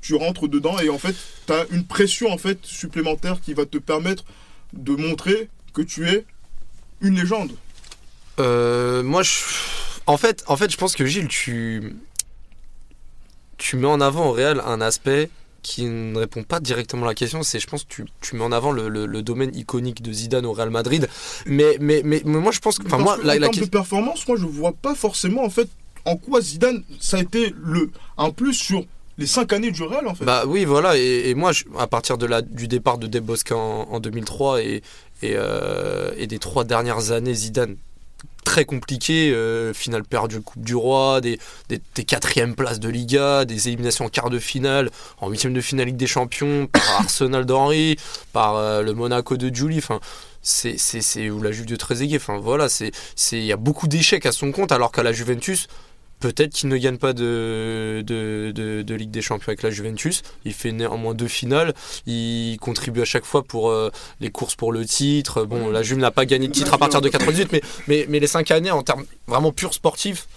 tu 0.02 0.14
rentres 0.16 0.48
dedans 0.48 0.78
et 0.80 0.90
en 0.90 0.98
fait, 0.98 1.14
tu 1.46 1.52
as 1.52 1.64
une 1.70 1.84
pression 1.84 2.30
en 2.30 2.36
fait 2.36 2.58
supplémentaire 2.62 3.40
qui 3.40 3.54
va 3.54 3.64
te 3.64 3.78
permettre 3.78 4.24
de 4.74 4.92
montrer 4.94 5.48
que 5.72 5.80
tu 5.80 6.06
es 6.08 6.26
une 7.00 7.18
légende. 7.18 7.52
Euh, 8.40 9.02
moi, 9.02 9.22
je... 9.22 9.30
en, 10.06 10.16
fait, 10.16 10.42
en 10.46 10.56
fait, 10.56 10.70
je 10.70 10.76
pense 10.76 10.94
que 10.94 11.04
Gilles, 11.06 11.28
tu... 11.28 11.94
tu 13.58 13.76
mets 13.76 13.86
en 13.86 14.00
avant 14.00 14.28
au 14.28 14.32
réel 14.32 14.60
un 14.64 14.80
aspect 14.80 15.30
qui 15.62 15.84
ne 15.84 16.18
répond 16.18 16.42
pas 16.42 16.58
directement 16.58 17.04
à 17.04 17.08
la 17.10 17.14
question. 17.14 17.42
C'est, 17.44 17.60
je 17.60 17.66
pense, 17.68 17.84
que 17.84 17.88
tu, 17.88 18.04
tu 18.20 18.34
mets 18.34 18.42
en 18.42 18.50
avant 18.50 18.72
le, 18.72 18.88
le- 18.88 19.06
le 19.06 19.22
domaine 19.22 19.54
iconique 19.54 20.02
de 20.02 20.12
Zidane 20.12 20.44
au 20.44 20.52
Real 20.52 20.70
Madrid. 20.70 21.08
Mais, 21.46 21.76
mais, 21.80 22.02
mais, 22.04 22.20
mais 22.24 22.38
moi, 22.40 22.50
je 22.50 22.58
pense 22.58 22.78
que. 22.78 22.86
Enfin, 22.86 22.98
moi, 22.98 23.16
que 23.16 23.22
la, 23.26 23.34
en 23.34 23.38
la 23.38 23.48
termes 23.48 23.64
de 23.64 23.70
performance, 23.70 24.26
moi 24.26 24.36
je 24.36 24.44
vois 24.46 24.72
pas 24.72 24.96
forcément 24.96 25.44
en 25.44 25.50
fait 25.50 25.68
en 26.04 26.16
quoi 26.16 26.40
Zidane 26.40 26.82
ça 26.98 27.18
a 27.18 27.20
été 27.20 27.54
le 27.62 27.92
un 28.18 28.30
plus 28.32 28.54
sur 28.54 28.84
les 29.18 29.26
cinq 29.28 29.52
années 29.52 29.70
du 29.70 29.84
Real 29.84 30.08
en 30.08 30.16
fait. 30.16 30.24
Bah 30.24 30.42
oui, 30.48 30.64
voilà. 30.64 30.96
Et, 30.98 31.30
et 31.30 31.34
moi, 31.36 31.52
je- 31.52 31.62
à 31.78 31.86
partir 31.86 32.18
de 32.18 32.26
la, 32.26 32.42
du 32.42 32.66
départ 32.66 32.98
de 32.98 33.06
Del 33.06 33.20
Bosque 33.22 33.52
en, 33.52 33.82
en 33.88 34.00
2003 34.00 34.62
et, 34.62 34.82
et, 35.22 35.34
euh, 35.36 36.10
et 36.16 36.26
des 36.26 36.40
trois 36.40 36.64
dernières 36.64 37.12
années, 37.12 37.34
Zidane, 37.34 37.76
très 38.44 38.64
compliqué. 38.64 39.32
euh, 39.32 39.72
finale 39.72 40.04
perdue 40.04 40.40
Coupe 40.40 40.62
du 40.62 40.74
Roi, 40.74 41.20
des, 41.20 41.38
des, 41.68 42.04
quatrièmes 42.04 42.54
places 42.54 42.80
de 42.80 42.88
Liga, 42.88 43.44
des 43.44 43.68
éliminations 43.68 44.06
en 44.06 44.08
quart 44.08 44.30
de 44.30 44.38
finale, 44.38 44.90
en 45.20 45.28
huitième 45.28 45.54
de 45.54 45.60
finale 45.60 45.86
Ligue 45.86 45.96
des 45.96 46.06
Champions, 46.06 46.66
par 46.72 47.00
Arsenal 47.00 47.44
d'Henri, 47.44 47.96
par 48.32 48.56
euh, 48.56 48.82
le 48.82 48.94
Monaco 48.94 49.36
de 49.36 49.54
Julie. 49.54 49.78
Enfin, 49.78 50.00
c'est, 50.42 51.30
ou 51.30 51.42
la 51.42 51.52
Juve 51.52 51.66
de 51.66 51.76
Trezeguet. 51.76 52.16
Enfin, 52.16 52.38
voilà, 52.38 52.68
c'est, 52.68 52.92
il 53.32 53.44
y 53.44 53.52
a 53.52 53.56
beaucoup 53.56 53.88
d'échecs 53.88 54.26
à 54.26 54.32
son 54.32 54.52
compte, 54.52 54.72
alors 54.72 54.92
qu'à 54.92 55.02
la 55.02 55.12
Juventus, 55.12 55.68
Peut-être 56.22 56.52
qu'il 56.54 56.68
ne 56.68 56.76
gagne 56.76 56.96
pas 56.98 57.12
de, 57.12 58.02
de, 58.06 58.52
de- 58.54 58.82
de 58.82 58.94
Ligue 58.94 59.10
des 59.10 59.20
Champions 59.22 59.48
avec 59.48 59.62
la 59.62 59.70
Juventus. 59.70 60.22
Il 60.44 60.54
fait 60.54 60.70
néanmoins 60.72 61.14
deux 61.14 61.26
finales. 61.28 61.74
Il 62.06 62.56
contribue 62.60 63.02
à 63.02 63.04
chaque 63.04 63.24
fois 63.24 63.42
pour 63.42 63.70
euh, 63.70 63.90
les 64.20 64.30
courses 64.30 64.54
pour 64.54 64.72
le 64.72 64.86
titre. 64.86 65.44
Bon, 65.44 65.68
la 65.68 65.82
Juve 65.82 65.98
n'a 65.98 66.12
pas 66.12 66.24
gagné 66.24 66.46
de 66.46 66.52
titre 66.52 66.72
à 66.74 66.78
partir 66.78 67.00
de 67.00 67.08
98, 67.08 67.50
mais, 67.52 67.60
mais, 67.88 68.06
mais 68.08 68.20
les 68.20 68.26
cinq 68.28 68.50
années, 68.52 68.70
en 68.70 68.82
termes 68.82 69.04
vraiment 69.26 69.50
purs 69.52 69.74
sportifs, 69.74 70.28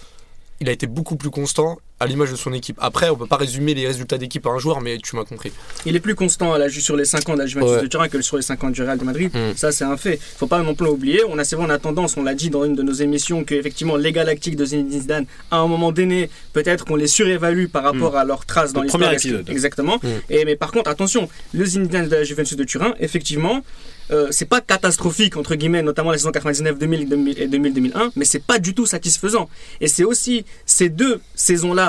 il 0.60 0.68
a 0.68 0.72
été 0.72 0.86
beaucoup 0.88 1.16
plus 1.16 1.30
constant 1.30 1.78
à 1.98 2.06
l'image 2.06 2.30
de 2.30 2.36
son 2.36 2.52
équipe. 2.52 2.76
Après, 2.80 3.08
on 3.08 3.16
peut 3.16 3.26
pas 3.26 3.36
résumer 3.36 3.72
les 3.74 3.86
résultats 3.86 4.18
d'équipe 4.18 4.46
à 4.46 4.50
un 4.50 4.58
joueur, 4.58 4.80
mais 4.80 4.98
tu 4.98 5.16
m'as 5.16 5.24
compris. 5.24 5.50
Il 5.86 5.96
est 5.96 6.00
plus 6.00 6.14
constant 6.14 6.52
à 6.52 6.58
la, 6.58 6.68
sur 6.68 6.94
les 6.96 7.06
5 7.06 7.28
ans 7.30 7.34
de 7.34 7.38
la 7.38 7.46
Juventus 7.46 7.76
Ouais. 7.76 7.82
de 7.82 7.86
Turin 7.86 8.08
que 8.08 8.20
sur 8.20 8.36
les 8.36 8.42
5 8.42 8.64
ans 8.64 8.70
du 8.70 8.82
Real 8.82 8.98
de 8.98 9.04
Madrid. 9.04 9.30
Mm. 9.34 9.56
Ça, 9.56 9.72
c'est 9.72 9.84
un 9.84 9.96
fait. 9.96 10.20
Faut 10.36 10.46
pas 10.46 10.62
non 10.62 10.74
plus 10.74 10.88
oublier. 10.88 11.22
On 11.28 11.38
a, 11.38 11.44
c'est 11.44 11.56
on 11.56 11.70
a 11.70 11.78
tendance, 11.78 12.16
on 12.16 12.22
l'a 12.22 12.34
dit 12.34 12.50
dans 12.50 12.64
une 12.64 12.74
de 12.74 12.82
nos 12.82 12.92
émissions, 12.92 13.44
que 13.44 13.54
effectivement 13.54 13.96
les 13.96 14.12
Galactiques 14.12 14.56
de 14.56 14.64
Zinedine 14.64 15.00
Zidane, 15.00 15.26
à 15.50 15.56
un 15.58 15.66
moment 15.66 15.90
donné, 15.90 16.28
peut-être 16.52 16.84
qu'on 16.84 16.96
les 16.96 17.06
surévalue 17.06 17.66
par 17.66 17.82
rapport 17.82 18.16
à 18.16 18.24
leurs 18.24 18.44
traces 18.44 18.72
dans 18.72 18.82
l'histoire. 18.82 19.10
Exactement. 19.48 19.96
Mm. 20.02 20.08
Et, 20.30 20.44
mais 20.44 20.56
par 20.56 20.72
contre, 20.72 20.90
attention, 20.90 21.28
le 21.54 21.64
Zinedine 21.64 22.08
de 22.08 22.16
la 22.16 22.24
Juventus 22.24 22.56
de 22.56 22.64
Turin, 22.64 22.94
effectivement, 23.00 23.62
euh, 24.10 24.28
c'est 24.30 24.44
pas 24.46 24.60
catastrophique, 24.60 25.36
entre 25.36 25.54
guillemets, 25.56 25.82
notamment 25.82 26.12
la 26.12 26.18
saison 26.18 26.30
99, 26.30 26.78
2000 26.78 27.08
2000 27.08 27.42
et 27.42 27.48
2000, 27.48 27.74
2001, 27.74 28.12
mais 28.14 28.24
c'est 28.24 28.42
pas 28.42 28.58
du 28.58 28.74
tout 28.74 28.86
satisfaisant. 28.86 29.48
Et 29.80 29.88
c'est 29.88 30.04
aussi 30.04 30.44
ces 30.64 30.88
deux 30.88 31.20
saisons-là, 31.34 31.85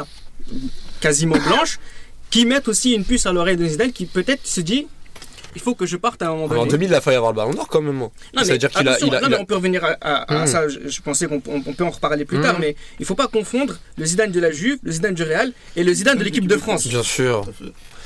quasiment 0.99 1.37
blanches, 1.37 1.79
qui 2.29 2.45
mettent 2.45 2.67
aussi 2.67 2.93
une 2.93 3.05
puce 3.05 3.25
à 3.25 3.31
l'oreille 3.33 3.57
de 3.57 3.65
Zidane 3.67 3.91
qui 3.91 4.05
peut-être 4.05 4.45
se 4.45 4.61
dit 4.61 4.87
il 5.55 5.61
faut 5.61 5.73
que 5.73 5.87
je 5.87 5.97
parte 5.97 6.21
à 6.21 6.27
un 6.27 6.35
moment 6.35 6.47
donné. 6.49 6.59
En 6.61 6.65
2000, 6.67 6.89
il 6.89 6.93
a 6.93 7.01
failli 7.01 7.17
avoir 7.17 7.31
le 7.31 7.35
ballon 7.37 7.51
d'or 7.51 7.67
quand 7.67 7.81
même. 7.81 7.97
Non, 7.97 8.11
ça 8.35 8.41
mais 8.43 8.51
veut 8.51 8.57
dire 8.59 8.69
qu'il 8.69 8.87
a, 8.87 8.99
il 8.99 9.07
non, 9.07 9.19
il 9.23 9.29
mais 9.29 9.39
on 9.39 9.45
peut 9.45 9.55
revenir 9.55 9.83
à, 9.83 9.87
à- 10.01 10.41
à 10.41 10.43
Mm. 10.43 10.47
ça. 10.47 10.67
Je, 10.67 10.87
je 10.87 11.01
pensais 11.01 11.25
qu'on 11.25 11.41
on- 11.47 11.63
on 11.65 11.73
peut 11.73 11.83
en 11.83 11.89
reparler 11.89 12.25
plus 12.25 12.37
Mm. 12.37 12.41
tard, 12.43 12.59
mais 12.59 12.75
il 12.99 13.05
faut 13.07 13.15
pas 13.15 13.27
confondre 13.27 13.79
le 13.97 14.05
Zidane 14.05 14.31
de 14.31 14.39
la 14.39 14.51
Juve, 14.51 14.77
le 14.83 14.91
Zidane 14.91 15.15
du 15.15 15.23
Real 15.23 15.51
et 15.75 15.83
le 15.83 15.91
Zidane 15.93 16.17
de 16.19 16.23
l'équipe 16.23 16.45
de 16.45 16.57
France. 16.57 16.85
Bien 16.85 17.01
sûr. 17.01 17.49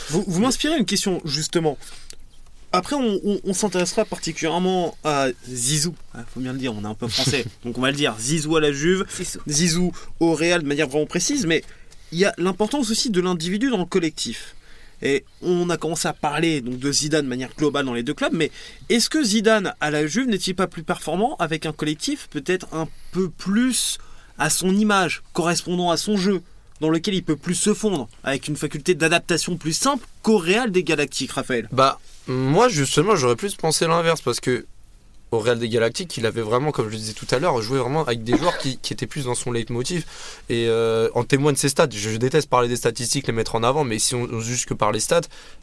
Vous, 0.09 0.23
vous 0.27 0.39
m'inspirez 0.39 0.77
une 0.77 0.85
question, 0.85 1.19
justement. 1.25 1.77
Après, 2.71 2.95
on, 2.95 3.19
on- 3.25 3.41
on 3.43 3.53
s'intéressera 3.53 4.05
particulièrement 4.05 4.95
à 5.03 5.27
Zizou. 5.49 5.93
Ah, 6.13 6.19
faut 6.33 6.39
bien 6.39 6.53
le 6.53 6.59
dire, 6.59 6.73
on 6.73 6.83
est 6.85 6.87
un 6.87 6.93
peu 6.95 7.09
français. 7.09 7.43
donc 7.65 7.77
on 7.77 7.81
va 7.81 7.91
le 7.91 7.97
dire. 7.97 8.15
Zizou 8.17 8.55
à 8.55 8.61
la 8.61 8.71
Juve, 8.71 9.03
Zizou 9.49 9.91
au 10.21 10.33
Real 10.35 10.61
de 10.63 10.67
manière 10.67 10.87
vraiment 10.87 11.05
précise. 11.05 11.45
Mais 11.45 11.63
il 12.11 12.19
y 12.19 12.25
a 12.25 12.33
l'importance 12.37 12.91
aussi 12.91 13.09
de 13.09 13.21
l'individu 13.21 13.69
dans 13.69 13.77
le 13.77 13.85
collectif. 13.85 14.55
Et 15.01 15.25
on 15.41 15.69
a 15.69 15.77
commencé 15.77 16.07
à 16.07 16.13
parler 16.13 16.61
de 16.61 16.91
Zidane 16.91 17.25
de 17.25 17.29
manière 17.29 17.49
globale 17.57 17.85
dans 17.85 17.93
les 17.93 18.03
deux 18.03 18.13
clubs. 18.13 18.33
Mais 18.33 18.51
est-ce 18.89 19.09
que 19.09 19.23
Zidane 19.23 19.73
à 19.79 19.89
la 19.89 20.05
Juve 20.05 20.27
n'est-il 20.27 20.55
pas 20.55 20.67
plus 20.67 20.83
performant 20.83 21.35
avec 21.37 21.65
un 21.65 21.71
collectif 21.71 22.27
peut-être 22.29 22.67
un 22.71 22.87
peu 23.11 23.29
plus 23.29 23.97
à 24.37 24.49
son 24.49 24.75
image, 24.75 25.23
correspondant 25.33 25.91
à 25.91 25.97
son 25.97 26.17
jeu 26.17 26.41
dans 26.81 26.89
lequel 26.89 27.13
il 27.13 27.23
peut 27.23 27.35
plus 27.35 27.55
se 27.55 27.73
fondre, 27.73 28.09
avec 28.23 28.47
une 28.47 28.55
faculté 28.55 28.95
d'adaptation 28.95 29.55
plus 29.55 29.73
simple 29.73 30.05
qu'au 30.23 30.37
Real 30.37 30.71
des 30.71 30.83
Galactiques, 30.83 31.31
Raphaël? 31.31 31.67
Bah, 31.71 31.99
moi, 32.27 32.69
justement, 32.69 33.15
j'aurais 33.15 33.35
plus 33.35 33.55
pensé 33.55 33.85
l'inverse 33.87 34.21
parce 34.21 34.39
que 34.39 34.65
au 35.31 35.39
Real 35.39 35.57
des 35.57 35.69
Galactiques, 35.69 36.17
il 36.17 36.25
avait 36.25 36.41
vraiment, 36.41 36.71
comme 36.71 36.87
je 36.87 36.91
le 36.91 36.97
disais 36.97 37.13
tout 37.13 37.27
à 37.31 37.39
l'heure, 37.39 37.61
joué 37.61 37.79
vraiment 37.79 38.01
avec 38.01 38.23
des 38.23 38.37
joueurs 38.37 38.57
qui, 38.57 38.79
étaient 38.91 39.07
plus 39.07 39.25
dans 39.25 39.35
son 39.35 39.51
leitmotiv. 39.51 40.05
Et 40.49 40.67
euh, 40.67 41.09
en 41.15 41.23
témoigne 41.23 41.55
ses 41.55 41.69
stats. 41.69 41.87
Je, 41.91 42.17
déteste 42.17 42.49
parler 42.49 42.67
des 42.67 42.75
statistiques, 42.75 43.27
les 43.27 43.33
mettre 43.33 43.55
en 43.55 43.63
avant, 43.63 43.83
mais 43.83 43.97
si 43.97 44.13
on, 44.13 44.23
on 44.23 44.39
juge 44.41 44.65
que 44.65 44.73
par 44.73 44.91
les 44.91 44.99
stats, 44.99 45.21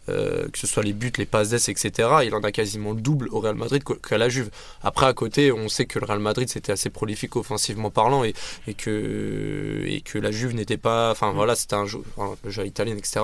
euh, 0.09 0.49
que 0.49 0.59
ce 0.59 0.67
soit 0.67 0.83
les 0.83 0.95
buts, 0.95 1.13
les 1.19 1.27
passes 1.27 1.51
d'ess, 1.51 1.69
etc., 1.69 2.09
il 2.25 2.35
en 2.35 2.43
a 2.43 2.51
quasiment 2.51 2.93
le 2.93 3.01
double 3.01 3.29
au 3.31 3.41
Real 3.41 3.57
Madrid 3.57 3.83
qu'à 3.85 4.17
la 4.17 4.29
Juve. 4.29 4.49
Après, 4.83 5.07
à 5.07 5.13
côté, 5.13 5.53
on 5.53 5.69
sait 5.69 5.85
que 5.85 5.99
le 5.99 6.07
Real 6.07 6.21
Madrid 6.21 6.49
c'était 6.49 6.73
assez 6.73 6.89
prolifique 6.89 7.37
offensivement 7.37 7.91
parlant 7.91 8.25
et, 8.25 8.35
que 8.77 9.85
et 9.87 10.01
que 10.01 10.19
la 10.19 10.31
Juve 10.31 10.55
n'était 10.55 10.79
pas, 10.79 11.11
enfin 11.11 11.33
voilà, 11.33 11.55
c'était 11.55 11.75
un 11.75 11.85
jeu, 11.85 12.01
jeu 12.47 12.67
italien, 12.67 12.97
etc. 12.97 13.21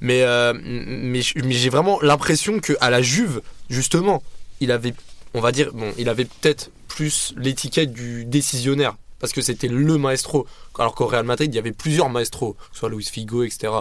Mais 0.00 0.22
euh, 0.22 0.52
mais, 0.62 1.20
mais 1.36 1.52
j'ai 1.52 1.70
vraiment 1.70 1.98
l'impression 2.02 2.60
que 2.60 2.74
à 2.80 2.90
la 2.90 3.00
Juve, 3.00 3.40
justement, 3.70 4.22
il 4.60 4.70
avait, 4.70 4.94
on 5.38 5.40
va 5.40 5.52
dire, 5.52 5.72
bon, 5.72 5.92
il 5.98 6.08
avait 6.08 6.24
peut-être 6.24 6.70
plus 6.88 7.32
l'étiquette 7.36 7.92
du 7.92 8.24
décisionnaire 8.24 8.96
parce 9.20 9.32
que 9.32 9.40
c'était 9.40 9.68
le 9.68 9.96
maestro. 9.96 10.46
Alors 10.76 10.96
qu'au 10.96 11.06
Real 11.06 11.24
Madrid, 11.24 11.52
il 11.52 11.54
y 11.54 11.60
avait 11.60 11.72
plusieurs 11.72 12.10
maestros, 12.10 12.56
soit 12.72 12.88
Luis 12.88 13.04
Figo, 13.04 13.44
etc. 13.44 13.72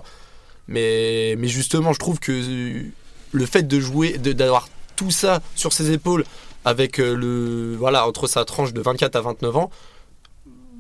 Mais, 0.68 1.36
mais 1.38 1.48
justement, 1.48 1.94
je 1.94 2.00
trouve 2.00 2.20
que 2.20 2.32
euh, 2.32 2.84
le 3.32 3.46
fait 3.48 3.64
de 3.64 3.80
jouer, 3.80 4.20
d'avoir 4.20 4.70
tout 4.96 5.10
ça 5.10 5.42
sur 5.56 5.74
ses 5.74 5.92
épaules, 5.92 6.26
avec 6.64 7.00
euh, 7.00 7.16
le, 7.16 7.76
voilà, 7.76 8.08
entre 8.08 8.28
sa 8.28 8.46
tranche 8.46 8.72
de 8.72 8.82
24 8.82 9.16
à 9.16 9.22
29 9.22 9.58
ans, 9.58 9.72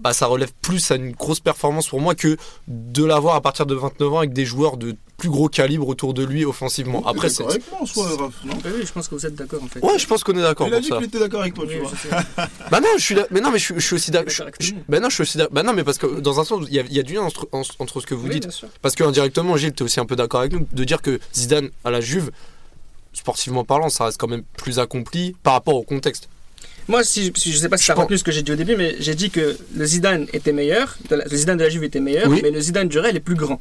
bah, 0.01 0.13
ça 0.13 0.27
relève 0.27 0.51
plus 0.62 0.91
à 0.91 0.96
une 0.96 1.13
grosse 1.13 1.39
performance 1.39 1.88
pour 1.88 2.01
moi 2.01 2.13
que 2.13 2.38
de 2.67 3.03
l'avoir 3.03 3.34
à 3.34 3.41
partir 3.41 3.65
de 3.65 3.74
29 3.74 4.13
ans 4.13 4.17
avec 4.19 4.34
des 4.34 4.46
joueurs 4.46 4.77
de 4.77 4.96
plus 5.17 5.29
gros 5.29 5.50
calibre 5.50 5.88
autour 5.88 6.13
de 6.13 6.24
lui 6.24 6.45
offensivement. 6.45 7.05
Après, 7.07 7.29
c'est. 7.29 7.38
D'accord 7.43 7.51
avec 7.55 7.71
moi 7.71 7.81
en 7.81 7.86
soi, 7.88 8.07
Raph, 8.17 8.33
non 8.45 8.53
Oui, 8.63 8.71
oui, 8.75 8.83
je 8.86 8.91
pense 8.91 9.07
que 9.07 9.15
vous 9.15 9.25
êtes 9.25 9.33
d'accord 9.36 9.63
en 9.63 9.67
fait. 9.67 9.83
Ouais, 9.83 9.97
je 9.97 10.05
pense 10.05 10.24
qu'on 10.24 10.38
est 10.38 10.41
d'accord 10.43 10.67
Il 10.67 10.74
a 10.75 10.79
dit 10.79 10.88
ça. 10.89 10.97
qu'il 10.97 11.05
était 11.07 11.17
d'accord 11.19 11.41
avec 11.41 11.55
toi, 11.55 11.65
Oui, 11.67 11.74
tu 11.74 12.07
vois. 12.07 12.21
Bah 12.71 12.79
non, 12.79 12.88
je 12.97 13.01
suis 13.03 13.15
là. 13.15 13.25
Mais 13.31 13.41
non, 13.41 13.50
mais 13.50 13.57
je, 13.57 13.63
suis- 13.65 13.74
je 13.75 13.79
suis 13.86 13.95
aussi 13.95 14.12
d'accord. 14.12 14.31
Bah 14.88 15.00
non, 15.00 15.09
je 15.09 15.15
suis 15.15 15.21
aussi 15.24 15.38
d'accord. 15.39 15.53
Bah 15.53 15.63
non, 15.63 15.74
mais 15.74 15.83
parce 15.83 15.97
que 15.97 16.19
dans 16.19 16.39
un 16.39 16.43
sens, 16.43 16.65
il 16.69 16.75
y 16.75 16.79
a, 16.79 16.83
il 16.83 16.93
y 16.93 17.00
a 17.00 17.03
du 17.03 17.15
lien 17.15 17.21
entre, 17.24 17.47
en- 17.51 17.63
entre 17.79 18.00
ce 18.00 18.05
que 18.05 18.13
vous 18.13 18.27
Oui, 18.27 18.33
dites. 18.36 18.43
bien 18.43 18.51
sûr. 18.51 18.67
Parce 18.83 18.93
que 18.95 19.03
indirectement, 19.03 19.57
Gilles, 19.57 19.74
tu 19.74 19.81
es 19.81 19.86
aussi 19.86 20.00
un 20.00 20.05
peu 20.05 20.15
d'accord 20.15 20.41
avec 20.41 20.53
nous 20.53 20.67
de 20.71 20.83
dire 20.83 21.01
que 21.01 21.19
Zidane 21.33 21.69
à 21.83 21.89
la 21.89 22.00
Juve, 22.00 22.29
sportivement 23.13 23.63
parlant, 23.63 23.89
ça 23.89 24.05
reste 24.05 24.19
quand 24.19 24.27
même 24.27 24.43
plus 24.57 24.77
accompli 24.77 25.36
par 25.41 25.53
rapport 25.53 25.75
au 25.75 25.83
contexte. 25.83 26.29
Moi, 26.88 27.03
si, 27.03 27.33
si- 27.36 27.51
je 27.51 27.57
sais 27.57 27.69
pas 27.69 27.77
si 27.77 27.91
as 27.91 27.95
pense- 27.95 28.03
retenu 28.03 28.17
ce 28.19 28.24
que 28.24 28.31
j'ai 28.31 28.43
dit 28.43 28.51
au 28.51 28.55
début, 28.55 28.75
mais 28.77 28.95
j'ai 29.00 29.15
dit 29.15 29.29
que 29.31 29.57
le 29.75 29.86
Zidane 29.86 30.27
était 30.31 30.53
meilleur, 30.53 30.95
de 31.09 31.15
la- 31.15 31.25
le 31.25 31.36
Zidane 31.36 31.57
de 31.57 31.63
la 31.63 31.69
Juve 31.69 31.83
était 31.83 32.00
meilleur, 32.00 32.29
Oui. 32.29 32.39
mais 32.43 32.51
le 32.51 32.62
Zidane 32.62 32.88
du 32.88 33.00
Real 33.00 33.15
est 33.15 33.19
plus 33.19 33.36
grand. 33.36 33.59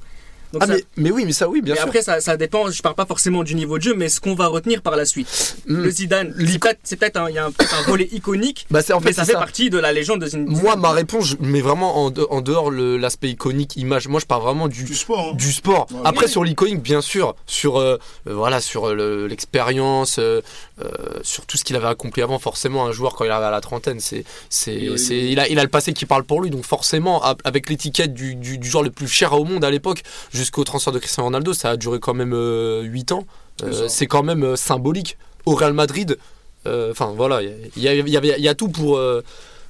Donc 0.59 0.63
Ah, 0.71 0.73
ça- 0.73 0.79
mais, 0.97 1.03
mais 1.05 1.11
oui, 1.11 1.25
mais 1.27 1.33
ça, 1.33 1.49
oui, 1.49 1.61
bien 1.61 1.75
mais 1.75 1.81
sûr. 1.81 1.89
après, 1.89 2.01
ça, 2.03 2.21
ça 2.23 2.37
dépend, 2.39 2.71
je 2.71 2.81
parle 2.81 2.95
pas 2.95 3.05
forcément 3.05 3.45
du 3.45 3.55
niveau 3.55 3.77
de 3.77 3.83
jeu, 3.83 3.95
mais 3.95 4.09
ce 4.09 4.21
qu'on 4.21 4.35
va 4.35 4.47
retenir 4.47 4.81
par 4.81 4.97
la 4.97 5.05
suite. 5.05 5.57
Mm. 5.67 5.83
Le 5.83 5.91
Zidane, 5.91 6.35
c'est 6.39 6.59
peut-être, 6.59 6.79
c'est 6.83 6.97
peut-être 6.97 7.17
un, 7.19 7.29
il 7.29 7.35
y 7.35 7.39
a 7.39 7.47
un, 7.47 7.51
volet 7.87 8.09
iconique, 8.13 8.67
Bah, 8.71 8.81
c'est 8.81 8.95
en 8.95 9.01
fait 9.01 9.09
mais 9.09 9.13
ça 9.13 9.25
fait 9.27 9.33
partie 9.35 9.69
de 9.69 9.79
la 9.79 9.93
légende 9.93 10.23
de 10.23 10.27
Zinedine. 10.27 10.59
Moi, 10.63 10.77
ma 10.77 10.93
réponse, 10.93 11.27
je 11.27 11.37
mets 11.41 11.61
vraiment 11.61 11.99
en, 12.05 12.11
de- 12.11 12.27
en 12.31 12.41
dehors 12.41 12.71
le- 12.71 12.97
l'aspect 12.97 13.29
iconique, 13.29 13.77
image. 13.77 14.09
Moi, 14.09 14.19
je 14.21 14.25
parle 14.27 14.43
vraiment 14.43 14.69
du, 14.69 14.85
Du 14.85 14.95
sport, 14.95 15.33
hein. 15.33 15.37
du 15.37 15.53
sport. 15.53 15.87
Ouais. 15.93 16.01
Après 16.05 16.25
Oui. 16.27 16.31
sur 16.33 16.43
l'iconique 16.45 16.81
bien 16.83 17.03
sûr, 17.03 17.35
sur 17.47 17.79
euh, 17.79 17.99
euh, 18.27 18.35
voilà 18.35 18.61
sur 18.63 18.89
l'expérience, 19.37 20.19
euh, 20.19 20.41
euh, 20.83 20.89
sur 21.23 21.47
tout 21.47 21.57
ce 21.57 21.65
qu'il 21.65 21.77
avait 21.77 21.87
accompli 21.89 22.23
avant. 22.23 22.39
Forcément, 22.39 22.87
un 22.87 22.93
joueur 22.93 23.15
quand 23.15 23.25
il 23.25 23.31
arrive 23.31 23.45
à 23.47 23.51
la 23.51 23.61
trentaine, 23.61 24.01
c'est 24.01 24.25
c'est 24.49 24.73
Oui, 24.89 25.29
il 25.33 25.41
a 25.41 25.49
il 25.49 25.59
a 25.59 25.63
le 25.63 25.69
passé 25.69 25.93
qui 25.93 26.07
parle 26.07 26.25
pour 26.25 26.41
lui. 26.41 26.51
Donc 26.51 26.65
forcément, 26.65 27.23
avec 27.45 27.69
l'étiquette 27.69 28.15
du, 28.15 28.35
du, 28.35 28.59
du 28.59 28.69
joueur 28.69 28.83
le 28.83 28.91
plus 28.91 29.09
cher 29.09 29.33
au 29.33 29.45
monde 29.45 29.65
à 29.65 29.71
l'époque, 29.71 30.03
jusqu'au 30.47 30.65
transfert 30.65 30.93
de 30.93 30.99
Cristiano 30.99 31.27
Ronaldo, 31.27 31.53
ça 31.53 31.71
a 31.71 31.77
duré 31.77 31.99
quand 31.99 32.15
même 32.15 32.33
8 32.33 33.13
ans. 33.13 33.27
Euh, 33.63 33.69
C'est 33.73 33.79
ça. 33.79 33.89
c'est 33.89 34.07
quand 34.07 34.23
même 34.23 34.45
euh, 34.45 34.57
symbolique. 34.57 35.19
Au 35.45 35.55
Real 35.55 35.73
Madrid, 35.73 36.19
euh, 36.67 36.91
enfin 36.93 37.13
voilà, 37.17 37.41
il 37.43 37.83
y, 37.83 37.89
a- 37.89 37.95
y, 37.95 38.47
y 38.49 38.57
tout 38.57 38.69
pour 38.69 38.97
euh, 38.97 39.23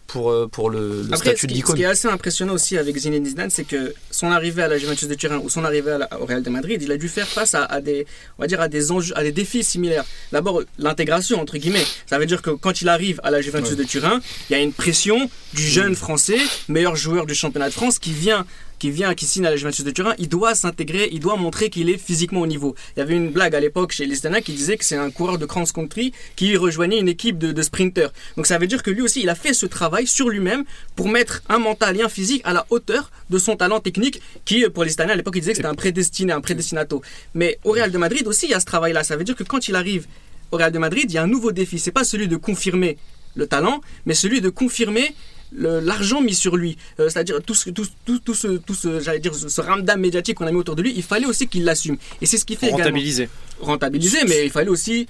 pour 0.07 0.31
euh, 0.31 0.47
pour 0.51 0.71
le, 0.71 1.03
le 1.03 1.07
Après, 1.13 1.17
statut 1.37 1.47
de 1.47 1.53
qui, 1.53 1.59
ce 1.59 1.63
l'icône. 1.63 1.77
qui 1.77 1.83
est 1.83 1.87
assez 1.87 2.09
impressionnant 2.09 2.55
aussi 2.55 2.79
avec 2.79 2.97
Zinedine 2.97 3.27
Zidane, 3.27 3.51
c'est 3.51 3.65
que 3.65 3.93
son 4.11 4.31
arrivée 4.31 4.63
à 4.63 4.69
la 4.69 4.79
Juventus 4.79 5.07
de 5.09 5.15
Turin 5.15 5.39
ou 5.39 5.51
son 5.51 5.65
arrivée 5.65 5.91
à 5.93 5.99
la- 5.99 6.21
au 6.21 6.25
Real 6.27 6.43
de 6.43 6.49
Madrid, 6.51 6.81
il 6.81 6.91
a 6.93 6.97
dû 6.97 7.09
faire 7.09 7.27
face 7.29 7.55
à, 7.55 7.65
à 7.65 7.81
des, 7.81 8.07
on 8.39 8.43
va 8.43 8.47
dire, 8.47 8.61
à 8.61 8.69
des 8.69 8.91
enjeux, 8.93 9.13
à 9.19 9.23
des 9.25 9.33
défis 9.33 9.65
similaires. 9.65 10.05
D'abord, 10.33 10.63
l'intégration 10.79 11.41
entre 11.41 11.59
guillemets. 11.59 11.85
Ça 12.07 12.19
veut 12.19 12.27
dire 12.27 12.41
que 12.41 12.51
quand 12.51 12.81
il 12.81 12.89
arrive 12.89 13.21
à 13.25 13.31
la 13.31 13.41
Juventus 13.43 13.71
Ouais. 13.73 13.77
de 13.77 13.85
Turin, 13.85 14.21
il 14.49 14.53
y 14.53 14.57
a 14.59 14.63
une 14.63 14.73
pression 14.73 15.29
du 15.53 15.63
jeune 15.67 15.95
Français, 15.97 16.39
meilleur 16.69 16.97
joueur 16.97 17.27
du 17.27 17.35
championnat 17.35 17.69
de 17.69 17.75
France, 17.75 17.99
qui 17.99 18.13
vient 18.13 18.47
qui 18.79 18.91
vient, 18.91 19.15
qui 19.15 19.27
signe 19.27 19.47
à 19.47 19.51
la 19.51 19.57
Juventus 19.57 19.85
de 19.85 19.91
Turin, 19.91 20.15
il 20.19 20.29
doit 20.29 20.55
s'intégrer, 20.55 21.09
il 21.13 21.21
doit 21.21 21.37
montrer 21.37 21.71
qu'il 21.71 21.89
est 21.91 21.99
physiquement 21.99 22.41
au 22.41 22.47
niveau. 22.47 22.75
Il 22.97 23.01
y 23.01 23.03
avait 23.03 23.15
une 23.15 23.31
blague 23.31 23.55
à 23.55 23.61
l'époque 23.61 23.93
chez 23.93 24.05
Italiens 24.05 24.41
qui 24.41 24.53
disait 24.53 24.77
que 24.77 24.85
c'est 24.85 24.97
un 24.97 25.11
coureur 25.11 25.39
de 25.39 25.47
cross-country 25.47 26.13
qui 26.37 26.57
rejoignait 26.57 26.99
une 26.99 27.09
équipe 27.09 27.39
de, 27.39 27.53
de 27.53 27.63
sprinters. 27.63 28.13
Donc 28.37 28.47
ça 28.47 28.59
veut 28.59 28.67
dire 28.67 28.83
que 28.83 28.91
lui 28.91 29.03
aussi, 29.03 29.23
il 29.23 29.29
a 29.29 29.35
fait 29.35 29.55
ce 29.55 29.67
travail 29.67 30.07
sur 30.07 30.29
lui-même 30.29 30.65
pour 30.95 31.09
mettre 31.09 31.43
un 31.49 31.59
mental 31.59 31.97
et 31.97 32.03
un 32.03 32.09
physique 32.09 32.43
à 32.45 32.53
la 32.53 32.67
hauteur 32.71 33.11
de 33.31 33.39
son 33.39 33.57
talent 33.57 33.81
technique 33.81 34.21
qui, 34.45 34.69
pour 34.69 34.87
Italiens 34.87 35.15
à 35.15 35.17
l'époque, 35.17 35.35
ils 35.37 35.41
disaient 35.41 35.53
que 35.53 35.59
c'était 35.59 35.69
un 35.69 35.75
prédestiné, 35.75 36.33
un 36.33 36.41
prédestinato. 36.41 37.03
Mais 37.35 37.59
au 37.65 37.73
Real 37.73 37.91
de 37.91 37.99
Madrid 37.99 38.27
aussi, 38.27 38.47
il 38.47 38.51
y 38.51 38.55
a 38.55 38.61
ce 38.61 38.67
travail-là. 38.67 39.05
Ça 39.05 39.17
veut 39.17 39.25
dire 39.25 39.37
que 39.37 39.45
quand 39.45 39.69
il 39.69 39.77
arrive 39.77 40.07
au 40.51 40.57
Real 40.57 40.73
de 40.73 40.79
Madrid, 40.79 41.05
il 41.09 41.15
y 41.15 41.19
a 41.19 41.23
un 41.23 41.27
nouveau 41.27 41.53
défi. 41.53 41.79
C'est 41.79 41.93
pas 41.93 42.05
celui 42.05 42.29
de 42.29 42.37
confirmer 42.37 42.99
le 43.35 43.47
talent, 43.47 43.81
mais 44.07 44.15
celui 44.15 44.41
de 44.41 44.49
confirmer 44.49 45.15
l'argent 45.53 46.21
mis 46.21 46.35
sur 46.35 46.57
lui. 46.57 46.77
Euh, 47.01 47.09
C'est-à-dire 47.09 47.41
tout 47.45 47.55
ce, 47.55 47.71
tout, 47.71 47.87
tout, 48.05 48.19
tout 48.19 48.35
ce, 48.35 48.49
tout 48.59 48.75
ce, 48.75 49.01
j'allais 49.01 49.19
dire, 49.21 49.35
ce, 49.35 49.49
ce 49.49 49.61
ramdam 49.61 50.01
médiatique 50.01 50.37
qu'on 50.37 50.47
a 50.47 50.53
mis 50.53 50.59
autour 50.59 50.77
de 50.77 50.83
lui, 50.83 50.93
il 50.97 51.03
fallait 51.03 51.27
aussi 51.27 51.47
qu'il 51.49 51.65
l'assume. 51.65 51.97
Et 52.21 52.27
c'est 52.27 52.39
ce 52.39 52.45
qui 52.45 52.57
fait 52.57 52.67
également 52.67 52.85
Rentabilisé. 52.85 53.29
rentabiliser, 53.61 54.19
mais 54.29 54.45
il 54.45 54.51
fallait 54.51 54.69
aussi, 54.69 55.07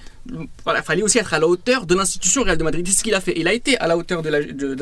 voilà, 0.63 0.81
fallait 0.83 1.01
aussi 1.03 1.17
être 1.17 1.33
à 1.33 1.39
la 1.39 1.47
hauteur 1.47 1.85
de 1.85 1.95
l'institution 1.95 2.43
Real 2.43 2.57
de 2.57 2.63
Madrid. 2.63 2.85
C'est 2.87 2.93
ce 2.99 3.03
qu'il 3.03 3.13
a 3.15 3.21
fait. 3.21 3.33
Il 3.35 3.47
a 3.47 3.53
été 3.53 3.77
à 3.77 3.87
la 3.87 3.97
hauteur 3.97 4.21
de 4.21 4.29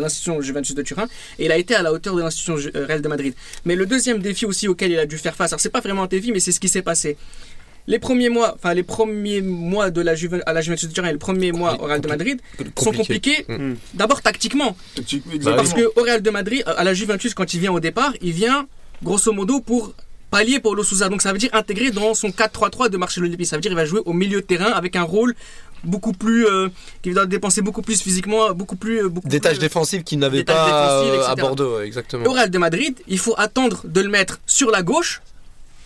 l'institution 0.01 0.41
Juventus 0.41 0.75
de 0.75 0.81
Turin 0.81 1.07
et 1.39 1.45
il 1.45 1.51
a 1.51 1.57
été 1.57 1.75
à 1.75 1.81
la 1.81 1.91
hauteur 1.93 2.15
de 2.15 2.21
l'institution 2.21 2.57
euh, 2.75 2.85
Real 2.85 3.01
de 3.01 3.07
Madrid. 3.07 3.33
Mais 3.65 3.75
le 3.75 3.85
deuxième 3.85 4.19
défi 4.19 4.45
aussi 4.45 4.67
auquel 4.67 4.91
il 4.91 5.00
a 5.00 5.05
dû 5.05 5.17
faire 5.17 5.35
face, 5.35 5.51
alors 5.51 5.59
c'est 5.59 5.69
pas 5.69 5.81
vraiment 5.81 6.03
un 6.03 6.07
défi, 6.07 6.31
mais 6.31 6.39
c'est 6.39 6.51
ce 6.51 6.59
qui 6.59 6.69
s'est 6.69 6.81
passé. 6.81 7.17
Les 7.88 8.00
premiers 8.00 8.30
mois, 8.30 8.54
enfin 8.56 8.74
les 8.74 8.84
premiers 8.84 9.42
mois 9.42 9.92
de 9.92 10.01
la 10.01 10.15
Juve, 10.15 10.42
à 10.46 10.54
la 10.54 10.62
Juventus 10.62 10.89
de 10.89 10.94
Turin 10.94 11.10
et 11.10 11.13
le 11.13 11.20
premier 11.20 11.51
mois 11.51 11.82
au 11.82 11.86
Real 11.86 12.01
de 12.01 12.08
Madrid 12.08 12.42
sont 12.77 12.92
compliqués. 12.92 13.46
Mm. 13.48 13.74
D'abord 13.94 14.22
tactiquement, 14.22 14.75
Tactiquement, 14.96 15.34
Bah 15.44 15.54
parce 15.56 15.74
que 15.74 15.92
au 15.96 16.04
Real 16.04 16.22
de 16.22 16.30
Madrid, 16.30 16.63
à 16.65 16.84
la 16.84 16.94
Juventus, 16.94 17.34
quand 17.34 17.54
il 17.54 17.60
vient 17.60 17.72
au 17.72 17.80
départ, 17.80 18.13
il 18.22 18.32
vient 18.32 18.68
grosso 19.04 19.32
modo 19.32 19.60
pour 19.60 19.94
pallier 20.32 20.60
Paulo 20.60 20.84
Souza. 20.84 21.10
Donc 21.10 21.22
ça 21.22 21.32
veut 21.32 21.38
dire 21.38 21.51
intégrer 21.54 21.92
dans 21.92 22.13
son 22.13 22.30
4-3-3 22.30 22.89
de 22.89 22.98
Marcelo 22.98 23.27
Lippi. 23.27 23.46
Ça 23.46 23.56
veut 23.56 23.62
dire 23.62 23.70
qu'il 23.70 23.77
va 23.77 23.86
jouer 23.86 24.01
au 24.06 24.13
milieu 24.13 24.42
de 24.42 24.46
terrain 24.46 24.72
avec 24.72 24.96
un 24.96 25.04
rôle 25.04 25.36
beaucoup 25.84 26.13
plus, 26.13 26.48
euh, 26.48 26.70
qui 27.01 27.12
va 27.12 27.25
dépenser 27.25 27.62
beaucoup 27.62 27.82
plus 27.82 28.01
physiquement, 28.01 28.51
beaucoup 28.54 28.75
plus, 28.75 29.06
euh, 29.06 29.10
beaucoup 29.10 29.27
Des 29.27 29.39
tâches 29.39 29.54
plus, 29.54 29.60
défensives 29.62 30.04
qu'il 30.04 30.20
n'avait 30.20 30.44
pas 30.44 30.65
défensives, 30.65 31.22
euh, 31.22 31.32
à. 31.32 31.36
Bordeaux, 31.36 31.80
exactement. 31.82 32.25
Au 32.25 32.32
Real 32.32 32.50
de 32.50 32.58
Madrid, 32.58 32.98
il 33.08 33.20
faut 33.20 33.36
attendre 33.38 33.84
de 33.86 34.01
le 34.01 34.10
mettre 34.10 34.39
sur 34.46 34.72
la 34.72 34.82
gauche 34.82 35.22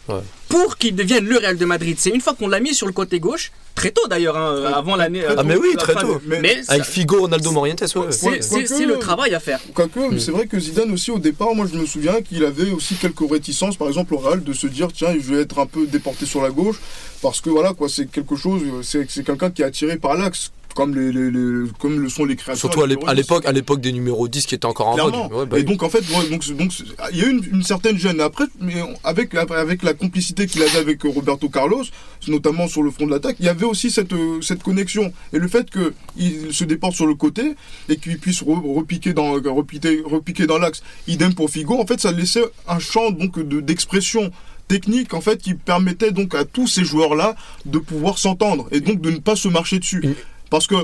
Ouais. 0.09 0.21
pour 0.49 0.77
qu'il 0.77 0.95
devienne 0.95 1.25
le 1.25 1.37
Real 1.37 1.57
de 1.57 1.65
Madrid. 1.65 1.95
C'est 1.99 2.09
une 2.09 2.21
fois 2.21 2.33
qu'on 2.33 2.47
l'a 2.47 2.59
mis 2.59 2.73
sur 2.73 2.87
le 2.87 2.93
côté 2.93 3.19
gauche, 3.19 3.51
très 3.75 3.91
tôt 3.91 4.07
d'ailleurs, 4.09 4.35
hein, 4.37 4.63
avant 4.73 4.95
l'année. 4.95 5.23
euh, 5.23 5.35
Ah, 5.37 5.43
mais 5.43 5.55
oui, 5.55 5.69
très 5.77 5.93
tôt. 5.93 6.19
Mais- 6.25 6.39
Mais 6.41 6.61
Avec 6.67 6.83
ça- 6.85 6.91
Figo, 6.91 7.21
Ronaldo, 7.21 7.51
Morientes, 7.51 7.81
ouais. 7.81 7.87
c'est- 8.11 8.85
le 8.85 8.97
travail 8.97 9.33
à 9.35 9.39
faire. 9.39 9.59
Quoique, 9.73 9.99
Mm. 9.99 10.19
c'est 10.19 10.31
vrai 10.31 10.47
que 10.47 10.59
Zidane 10.59 10.91
aussi 10.91 11.11
au 11.11 11.19
départ, 11.19 11.53
moi 11.53 11.67
je 11.71 11.77
me 11.77 11.85
souviens 11.85 12.21
qu'il 12.21 12.43
avait 12.43 12.71
aussi 12.71 12.95
quelques 12.95 13.29
réticences, 13.29 13.77
par 13.77 13.87
exemple 13.87 14.13
au 14.15 14.17
Real, 14.17 14.43
de 14.43 14.53
se 14.53 14.67
dire 14.67 14.87
tiens, 14.91 15.13
je 15.13 15.33
vais 15.35 15.41
être 15.43 15.59
un 15.59 15.65
peu 15.67 15.85
déporté 15.85 16.25
sur 16.25 16.41
la 16.41 16.49
gauche, 16.49 16.77
parce 17.21 17.39
que 17.41 17.49
voilà 17.49 17.73
quoi, 17.73 17.87
c'est 17.87 18.07
quelque 18.09 18.35
chose, 18.35 18.61
c'est 18.81 19.05
c'est 19.09 19.23
quelqu'un 19.23 19.51
qui 19.51 19.61
est 19.61 19.65
attiré 19.65 19.97
par 19.97 20.15
l'axe, 20.15 20.51
comme 20.75 20.95
les, 20.95 21.11
les- 21.11 21.31
les- 21.31 21.69
comme 21.79 21.99
le 21.99 22.09
sont 22.09 22.25
les 22.25 22.35
créateurs. 22.35 22.57
Surtout 22.59 22.81
à 22.81 22.87
l'ép- 22.87 22.99
numéro 22.99 23.09
à 23.11 23.15
10. 23.15 23.21
l'époque, 23.21 23.45
à 23.45 23.51
l'époque 23.51 23.81
des 23.81 23.91
numéros 23.91 24.27
10 24.27 24.45
qui 24.45 24.55
étaient 24.55 24.65
encore 24.65 24.87
en. 24.89 24.95
Ouais, 25.29 25.45
bah 25.45 25.57
et 25.57 25.61
oui. 25.61 25.65
donc 25.65 25.83
en 25.83 25.89
fait, 25.89 25.99
ouais, 25.99 26.29
donc, 26.29 26.45
donc 26.55 26.71
il 27.11 27.17
y 27.17 27.21
a 27.23 27.27
eu 27.27 27.31
une, 27.31 27.43
une 27.57 27.63
certaine 27.63 27.97
gêne. 27.97 28.21
Après, 28.21 28.45
mais 28.61 28.75
avec 29.03 29.33
avec 29.35 29.83
la 29.83 29.93
complicité 29.93 30.45
qu'il 30.47 30.61
avait 30.63 30.77
avec 30.77 31.05
euh, 31.05 31.09
Roberto 31.09 31.49
Carlos, 31.49 31.83
notamment 32.27 32.67
sur 32.67 32.83
le 32.83 32.91
front 32.91 33.05
de 33.07 33.11
l'attaque, 33.11 33.37
il 33.39 33.45
y 33.45 33.49
avait 33.49 33.65
aussi 33.65 33.91
cette 33.91 34.13
euh, 34.13 34.41
cette 34.41 34.63
connexion 34.63 35.11
et 35.33 35.39
le 35.39 35.47
fait 35.47 35.69
que 35.69 35.93
il 36.17 36.53
se 36.53 36.63
déporte 36.63 36.93
sur 36.95 37.07
le 37.07 37.15
côté 37.15 37.55
et 37.89 37.97
qu'il 37.97 38.17
puisse 38.19 38.41
re- 38.43 38.75
repiquer 38.75 39.13
dans 39.13 39.33
repiquer, 39.33 40.01
repiquer 40.05 40.47
dans 40.47 40.57
l'axe. 40.59 40.81
Idem 41.07 41.33
pour 41.33 41.49
Figo. 41.49 41.79
En 41.79 41.85
fait, 41.85 41.99
ça 41.99 42.11
laissait 42.11 42.43
un 42.67 42.79
champ 42.79 43.11
donc 43.11 43.39
de 43.39 43.59
d'expression 43.59 44.31
technique 44.67 45.13
en 45.15 45.21
fait 45.21 45.41
qui 45.41 45.55
permettait 45.55 46.11
donc 46.11 46.35
à 46.35 46.45
tous 46.45 46.67
ces 46.67 46.83
joueurs 46.83 47.15
là 47.15 47.35
de 47.65 47.79
pouvoir 47.79 48.19
s'entendre 48.19 48.67
et 48.71 48.81
donc 48.81 49.01
de 49.01 49.09
ne 49.09 49.17
pas 49.17 49.35
se 49.35 49.47
marcher 49.47 49.79
dessus 49.79 50.15
parce 50.49 50.67
que 50.67 50.75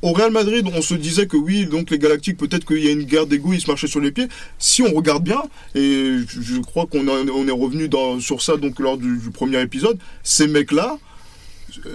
au 0.00 0.12
Real 0.12 0.30
Madrid, 0.30 0.64
on 0.72 0.80
se 0.80 0.94
disait 0.94 1.26
que 1.26 1.36
oui, 1.36 1.66
donc 1.66 1.90
les 1.90 1.98
Galactiques, 1.98 2.36
peut-être 2.36 2.64
qu'il 2.64 2.84
y 2.84 2.88
a 2.88 2.92
une 2.92 3.02
guerre 3.02 3.26
d'ego, 3.26 3.52
ils 3.52 3.60
se 3.60 3.66
marchaient 3.66 3.88
sur 3.88 4.00
les 4.00 4.12
pieds. 4.12 4.28
Si 4.58 4.82
on 4.82 4.94
regarde 4.94 5.24
bien, 5.24 5.42
et 5.74 6.18
je, 6.28 6.60
crois 6.60 6.86
qu'on 6.86 7.06
est 7.08 7.50
revenu 7.50 7.90
sur 8.20 8.40
ça 8.40 8.56
donc 8.56 8.78
lors 8.78 8.96
du, 8.96 9.18
du 9.18 9.30
premier 9.30 9.60
épisode, 9.60 9.98
ces 10.22 10.46
mecs-là, 10.46 10.98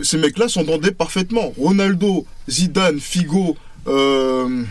ces 0.02 0.18
mecs-là 0.18 0.50
s'entendaient 0.50 0.92
parfaitement. 0.92 1.54
Ronaldo, 1.58 2.26
Zidane, 2.50 3.00
Figo, 3.00 3.56
euh, 3.88 4.64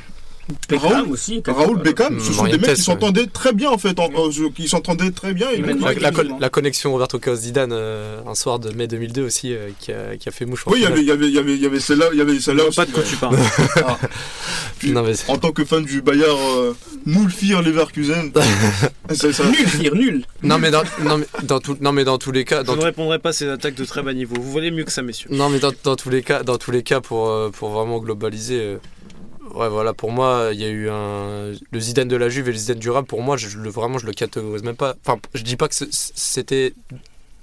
Beckham 0.68 0.92
Raoul- 0.92 1.12
aussi. 1.12 1.42
Raoul 1.46 1.74
part. 1.76 1.82
Beckham, 1.84 2.20
ce 2.20 2.32
sont 2.32 2.44
des 2.44 2.52
mecs 2.52 2.62
qui 2.62 2.68
ouais. 2.70 2.76
s'entendaient 2.76 3.26
très 3.26 3.52
bien 3.52 3.70
en 3.70 3.78
fait, 3.78 3.98
en- 4.00 4.10
euh, 4.12 4.30
je- 4.30 4.44
qui 4.44 4.68
s'entendaient 4.68 5.10
très 5.12 5.32
bien. 5.34 5.48
Et 5.50 5.58
La, 5.62 6.10
la, 6.40 6.50
connexion 6.50 6.92
Roberto 6.92 7.18
Carlos 7.18 7.38
Zidane 7.40 7.70
euh, 7.72 8.20
un 8.26 8.34
soir 8.34 8.58
de 8.58 8.70
mai 8.72 8.86
2002 8.88 9.24
aussi 9.24 9.52
euh, 9.54 9.68
qui, 9.78 9.92
a, 9.92 10.16
qui 10.16 10.28
a 10.28 10.32
fait 10.32 10.44
mouche. 10.44 10.64
oui, 10.66 10.78
il 10.78 10.82
y 10.82 10.86
avait, 10.86 11.00
il 11.00 11.06
y 11.06 11.10
avait, 11.12 11.28
il 11.28 11.34
y 11.34 11.38
avait, 11.38 11.54
il 11.54 11.60
y 11.62 11.66
avait 11.66 11.80
celle-là, 11.80 12.06
il 12.12 12.18
y 12.18 12.20
avait 12.20 12.34
Je 12.34 12.40
celle-là 12.40 12.64
pas 12.74 12.84
de 12.86 12.90
quoi 12.90 13.02
ouais. 13.02 13.08
tu 13.08 13.16
parles. 13.16 13.36
Ah. 13.86 13.98
Puis, 14.78 14.90
Non, 14.90 15.02
mais 15.04 15.14
c'est- 15.14 15.30
en 15.30 15.38
tant 15.38 15.52
que 15.52 15.64
fan 15.64 15.84
du 15.84 16.02
Bayern, 16.02 16.36
euh, 16.58 16.72
Moulfir 17.06 17.62
Leverkusen, 17.62 18.32
ça. 19.14 19.28
Nul, 19.94 20.24
non, 20.42 20.58
mais 20.58 20.70
dans, 20.70 20.82
non, 21.04 21.18
mais 21.18 21.26
dans, 21.44 21.60
tout- 21.60 21.76
non 21.80 21.92
mais 21.92 22.04
dans 22.04 22.18
tous 22.18 22.32
les 22.32 22.44
cas, 22.44 22.60
Je 22.60 22.66
dans, 22.66 22.76
ne 22.76 22.82
répondrai 22.82 23.18
pas 23.18 23.30
à 23.30 23.32
ces 23.32 23.48
attaques 23.48 23.74
de 23.74 23.84
très 23.84 24.02
bas 24.02 24.12
niveau. 24.12 24.34
Vous 24.36 24.50
voulez 24.50 24.70
mieux 24.70 24.84
que 24.84 24.92
ça, 24.92 25.02
messieurs. 25.02 25.28
Non 25.32 25.48
mais 25.48 25.58
dans, 25.60 25.72
dans 25.84 25.96
tous 25.96 26.10
les 26.10 26.22
cas, 26.22 26.42
dans 26.42 26.58
tous 26.58 26.70
les 26.72 26.82
cas 26.82 27.00
pour, 27.00 27.28
euh, 27.28 27.50
pour 27.50 27.70
vraiment 27.70 27.98
globaliser, 27.98 28.58
euh, 28.60 28.76
ouais 29.54 29.68
voilà 29.68 29.92
pour 29.94 30.10
moi 30.10 30.50
il 30.52 30.60
y 30.60 30.64
a 30.64 30.68
eu 30.68 30.88
un 30.88 31.52
le 31.70 31.80
Zidane 31.80 32.08
de 32.08 32.16
la 32.16 32.28
Juve 32.28 32.48
et 32.48 32.52
le 32.52 32.58
Zidane 32.58 32.78
du 32.78 32.90
pour 33.06 33.22
moi 33.22 33.36
je, 33.36 33.58
le 33.58 33.70
vraiment 33.70 33.98
je 33.98 34.06
le 34.06 34.12
catégorise 34.12 34.62
même 34.62 34.76
pas. 34.76 34.96
Enfin 35.04 35.20
je 35.34 35.42
dis 35.42 35.56
pas 35.56 35.68
que 35.68 35.74
c'était 35.74 36.74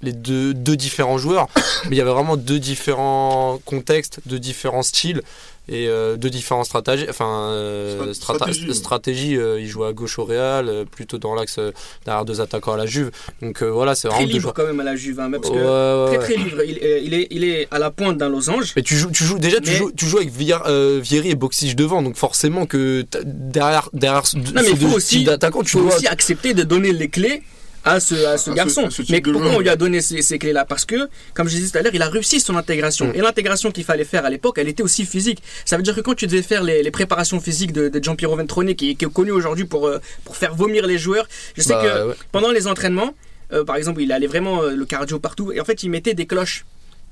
les 0.02 0.12
deux, 0.12 0.54
deux 0.54 0.76
différents 0.76 1.18
joueurs, 1.18 1.48
mais 1.84 1.96
il 1.96 1.98
y 1.98 2.00
avait 2.00 2.10
vraiment 2.10 2.36
deux 2.36 2.58
différents 2.58 3.60
contextes, 3.64 4.20
deux 4.26 4.38
différents 4.38 4.82
styles 4.82 5.22
et 5.68 5.86
euh, 5.88 6.16
deux 6.16 6.30
différents 6.30 6.64
stratégies. 6.64 7.06
Enfin 7.08 7.50
euh, 7.50 8.12
Strat- 8.12 8.14
strata- 8.14 8.38
stratégie. 8.52 8.74
stratégie, 8.74 9.36
euh, 9.36 9.60
il 9.60 9.68
jouait 9.68 9.86
à 9.88 9.92
gauche 9.92 10.18
au 10.18 10.24
Real, 10.24 10.68
euh, 10.68 10.84
plutôt 10.84 11.18
dans 11.18 11.34
l'axe 11.34 11.56
euh, 11.58 11.70
derrière 12.06 12.24
deux 12.24 12.40
attaquants 12.40 12.72
à 12.72 12.76
la 12.76 12.86
Juve. 12.86 13.10
Donc 13.42 13.62
euh, 13.62 13.66
voilà 13.70 13.94
c'est 13.94 14.08
Très 14.08 14.16
vraiment 14.16 14.26
deux 14.28 14.32
libre 14.32 14.42
joueurs. 14.42 14.54
quand 14.54 14.66
même 14.66 14.80
à 14.80 14.84
la 14.84 14.96
Juve, 14.96 15.20
hein, 15.20 15.28
même 15.28 15.40
parce 15.40 15.52
que 15.54 16.10
Ouais, 16.10 16.16
très 16.18 16.34
très 16.34 16.42
libre. 16.42 16.62
Il, 16.66 16.78
euh, 16.82 16.98
il 17.04 17.14
est, 17.14 17.28
il 17.30 17.44
est 17.44 17.68
à 17.70 17.78
la 17.78 17.90
pointe 17.90 18.16
d'un 18.18 18.28
losange. 18.30 18.72
Mais 18.74 18.82
tu 18.82 18.96
joues, 18.96 19.10
tu 19.10 19.22
joues 19.22 19.38
déjà, 19.38 19.60
tu 19.60 19.70
joues, 19.72 19.92
tu 19.94 20.06
joues 20.06 20.16
avec 20.18 20.32
euh, 20.66 20.98
Vieri 21.02 21.30
et 21.30 21.34
Boxich 21.36 21.76
devant, 21.76 22.02
donc 22.02 22.16
forcément 22.16 22.66
que 22.66 23.04
derrière, 23.24 23.90
derrière 23.92 24.26
ce, 24.26 24.38
Non, 24.38 24.42
mais 24.56 24.64
faut 24.64 24.76
deux 24.76 24.86
aussi- 24.94 25.20
Il 25.22 25.38
tu 25.64 25.70
faut 25.70 25.82
dois. 25.82 25.94
aussi 25.94 26.06
accepter 26.08 26.54
de 26.54 26.62
donner 26.64 26.92
les 26.92 27.08
clés 27.08 27.42
à 27.84 27.98
ce, 28.00 28.14
à 28.14 28.36
ce 28.36 28.50
À 28.50 28.52
ce- 28.52 28.56
garçon. 28.56 28.90
ce 28.90 29.02
Mais 29.10 29.20
pourquoi 29.20 29.50
on 29.50 29.58
lui 29.60 29.68
a 29.68 29.76
donné 29.76 30.00
ces, 30.00 30.22
ces 30.22 30.38
clés-là? 30.38 30.64
Parce 30.64 30.84
que, 30.84 31.08
comme 31.34 31.48
je 31.48 31.56
disais 31.56 31.70
tout 31.72 31.78
à 31.78 31.82
l'heure, 31.82 31.94
il 31.94 32.02
a 32.02 32.08
réussi 32.08 32.40
son 32.40 32.56
intégration. 32.56 33.06
Mm. 33.08 33.14
Et 33.14 33.18
l'intégration 33.20 33.70
qu'il 33.72 33.84
fallait 33.84 34.04
faire 34.04 34.24
à 34.24 34.30
l'époque, 34.30 34.58
elle 34.58 34.68
était 34.68 34.82
aussi 34.82 35.04
physique. 35.06 35.42
Ça 35.64 35.76
veut 35.76 35.82
dire 35.82 35.94
que 35.94 36.00
quand 36.00 36.14
tu 36.14 36.26
devais 36.26 36.42
faire 36.42 36.62
les, 36.62 36.82
les 36.82 36.90
préparations 36.90 37.40
physiques 37.40 37.72
de, 37.72 37.88
de 37.88 38.02
Giampiero 38.02 38.36
Ventrone, 38.36 38.74
qui, 38.74 38.96
qui 38.96 39.04
est 39.04 39.12
connu 39.12 39.30
aujourd'hui 39.30 39.64
pour, 39.64 39.86
euh, 39.86 39.98
pour 40.24 40.36
faire 40.36 40.54
vomir 40.54 40.86
les 40.86 40.98
joueurs, 40.98 41.26
je 41.56 41.62
sais 41.62 41.72
Bah, 41.72 41.82
que 41.82 42.08
ouais. 42.08 42.14
pendant 42.32 42.50
les 42.52 42.66
entraînements, 42.66 43.14
euh, 43.52 43.64
par 43.64 43.76
exemple, 43.76 44.00
il 44.02 44.12
allait 44.12 44.26
vraiment 44.26 44.62
euh, 44.62 44.72
le 44.76 44.84
cardio 44.84 45.18
partout, 45.18 45.50
et 45.52 45.60
en 45.60 45.64
fait, 45.64 45.82
il 45.82 45.88
mettait 45.90 46.14
des 46.14 46.26
cloches. 46.26 46.64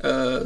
euh, 0.05 0.45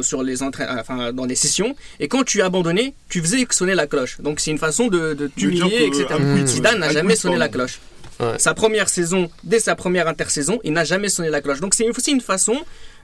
sur 0.00 0.22
les 0.22 0.42
enfin 0.42 1.12
dans 1.12 1.26
les 1.26 1.34
sessions 1.34 1.76
et 2.00 2.08
quand 2.08 2.24
tu 2.24 2.40
abandonnais 2.40 2.94
tu 3.10 3.20
faisais 3.20 3.46
sonner 3.50 3.74
la 3.74 3.86
cloche 3.86 4.18
donc 4.26 4.40
c'est 4.40 4.50
une 4.50 4.56
façon 4.56 4.86
de, 4.88 5.12
de 5.12 5.26
t'humilier 5.26 5.82
etc 5.88 6.06
Zidane 6.46 6.78
n'a 6.78 6.90
jamais 6.90 7.14
sonné 7.14 7.36
la 7.36 7.50
cloche 7.50 7.80
Ouais. 8.20 8.38
sa 8.38 8.54
première 8.54 8.88
saison 8.88 9.28
dès 9.42 9.58
sa 9.58 9.74
première 9.74 10.06
intersaison 10.06 10.60
il 10.62 10.72
n'a 10.72 10.84
jamais 10.84 11.08
sonné 11.08 11.30
la 11.30 11.40
cloche 11.40 11.58
donc 11.60 11.74
c'est 11.74 11.88
aussi 11.88 12.12
une 12.12 12.20
façon 12.20 12.56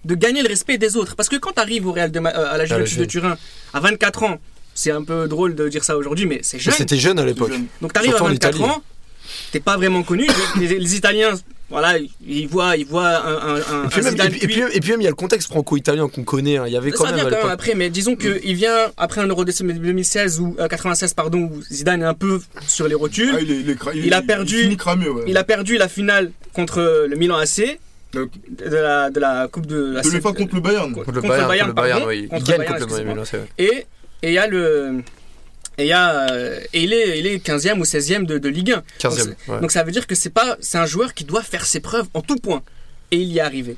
de 0.05 0.15
gagner 0.15 0.41
le 0.43 0.49
respect 0.49 0.79
des 0.79 0.97
autres 0.97 1.17
parce 1.17 1.29
que 1.29 1.35
quand 1.37 1.51
tu 1.53 1.61
arrives 1.61 1.85
au 1.87 1.93
Real 1.93 2.13
de 2.13 2.21
euh, 2.21 2.53
à 2.53 2.57
la 2.57 2.65
Juventus 2.65 2.97
de. 2.97 3.05
Turin 3.07 3.37
à 3.75 3.81
24 3.81 4.23
ans 4.23 4.39
c'est 4.73 4.93
un 4.93 5.03
peu 5.03 5.27
drôle 5.27 5.57
de 5.57 5.69
dire 5.69 5.83
ça 5.83 5.97
aujourd'hui 5.97 6.27
mais 6.27 6.39
c'est 6.43 6.61
jeune 6.61 6.75
C'était 6.75 6.97
jeune 6.97 7.19
à 7.19 7.25
l'époque. 7.27 7.51
donc 7.83 7.93
t'arrives 7.93 8.11
à 8.15 8.19
Surtout 8.19 8.25
en 8.25 8.35
24 8.35 8.57
Italie. 8.57 8.71
ans, 8.71 8.83
t'es 9.51 9.59
pas 9.61 9.77
vraiment 9.77 10.03
connu. 10.05 10.27
Les 10.59 10.95
Italiens, 10.95 11.33
voilà, 11.71 11.99
ils 12.27 12.47
voient, 12.49 12.77
ils 12.77 12.85
voient 12.85 13.25
un, 13.25 13.35
un, 13.35 13.55
un- 13.55 13.85
Et 13.85 13.89
puis, 13.89 14.01
un 14.01 14.03
même, 14.03 14.11
Zidane 14.13 14.27
et, 14.27 14.31
puis, 14.31 14.37
et 14.37 14.41
puis- 14.41 14.47
puis 14.49 14.61
même- 14.63 14.71
et 14.75 14.81
puis 14.81 14.91
même, 14.91 15.01
il 15.01 15.05
y 15.05 15.07
a 15.07 15.11
le 15.11 15.15
contexte 15.17 15.49
franco-italien 15.49 16.09
qu'on 16.09 16.25
connaît. 16.25 16.57
hein. 16.59 16.65
Il 16.67 16.73
y 16.73 16.77
avait 16.77 16.91
quand 16.91 17.05
ça 17.05 17.13
même 17.13 17.21
vient 17.21 17.31
quand 17.31 17.45
même 17.45 17.53
après, 17.53 17.75
mais 17.75 17.89
disons 17.91 18.17
qu'il 18.17 18.55
vient 18.55 18.91
après 18.97 19.21
un 19.21 19.27
Euro 19.29 19.45
de 19.45 19.53
2016 19.53 20.41
ou 20.41 20.57
euh, 20.59 20.69
96 20.69 21.15
pardon 21.15 21.51
où 21.53 21.63
Zidane 21.63 22.03
est 22.03 22.07
un 22.07 22.15
peu 22.15 22.41
sur 22.67 22.89
les 22.89 22.95
rotules. 22.95 23.33
Ah, 23.35 23.41
il, 23.41 23.51
est- 23.51 23.61
il 23.61 23.71
est 23.71 23.75
cra- 23.81 23.93
Il 23.95 24.13
a 24.13 24.21
perdu- 24.23 24.57
Il 24.59 24.63
finit 24.65 24.77
cramé, 24.77 25.09
ouais. 25.09 25.23
Il 25.29 25.37
a 25.37 25.45
perdu 25.45 25.77
la 25.79 25.89
finale 25.89 26.33
contre 26.53 27.07
le 27.09 27.17
Milan 27.17 27.37
AC 27.37 27.79
Euh, 28.17 28.27
de 28.51 28.75
la, 28.77 29.09
de 29.11 29.21
la 29.21 29.47
Coupe 29.47 29.67
de 29.67 29.93
la 29.95 30.01
De 30.03 30.09
l'UEFA 30.11 30.33
contre 30.33 30.57
le 30.57 30.61
Bayern. 30.61 30.93
contre 30.93 31.05
Contre 31.07 31.21
le 31.21 31.29
Bayern, 31.29 31.41
contre 31.47 31.67
le 31.69 31.73
Bayern, 31.75 31.75
pardon, 31.75 32.07
oui. 32.09 32.23
Il 32.25 32.29
contre 32.29 32.45
gagne 32.45 32.59
le 32.61 32.65
Bayern, 32.67 32.81
contre 32.81 32.99
le. 32.99 33.05
Bayern. 33.05 33.47
Et 33.59 33.87
et 34.23 34.29
il 34.29 34.33
y 34.33 34.39
a 34.39 34.47
le 34.49 35.03
et 35.81 35.85
il 35.85 35.89
y 35.89 35.93
a 35.93 36.31
euh, 36.31 36.61
et 36.73 36.83
il 36.85 36.93
est 36.93 37.19
il 37.19 37.27
est 37.27 37.45
15e 37.45 37.79
ou 37.81 37.85
16e 37.85 38.25
de, 38.27 38.39
de 38.39 38.49
Ligue 38.49 38.73
1. 38.73 38.83
15e. 39.09 39.35
ouais. 39.49 39.61
Donc 39.61 39.71
ça 39.73 39.83
veut 39.83 39.93
dire 39.93 40.07
que 40.07 40.15
c'est 40.15 40.31
pas 40.31 40.57
c'est 40.61 40.79
un 40.79 40.87
joueur 40.87 41.15
qui 41.15 41.25
doit 41.25 41.43
faire 41.43 41.65
ses 41.67 41.81
preuves 41.81 42.07
en 42.15 42.23
tout 42.23 42.37
point. 42.37 42.63
Et 43.11 43.17
il 43.17 43.29
y 43.33 43.39
est 43.39 43.41
arrivé. 43.41 43.77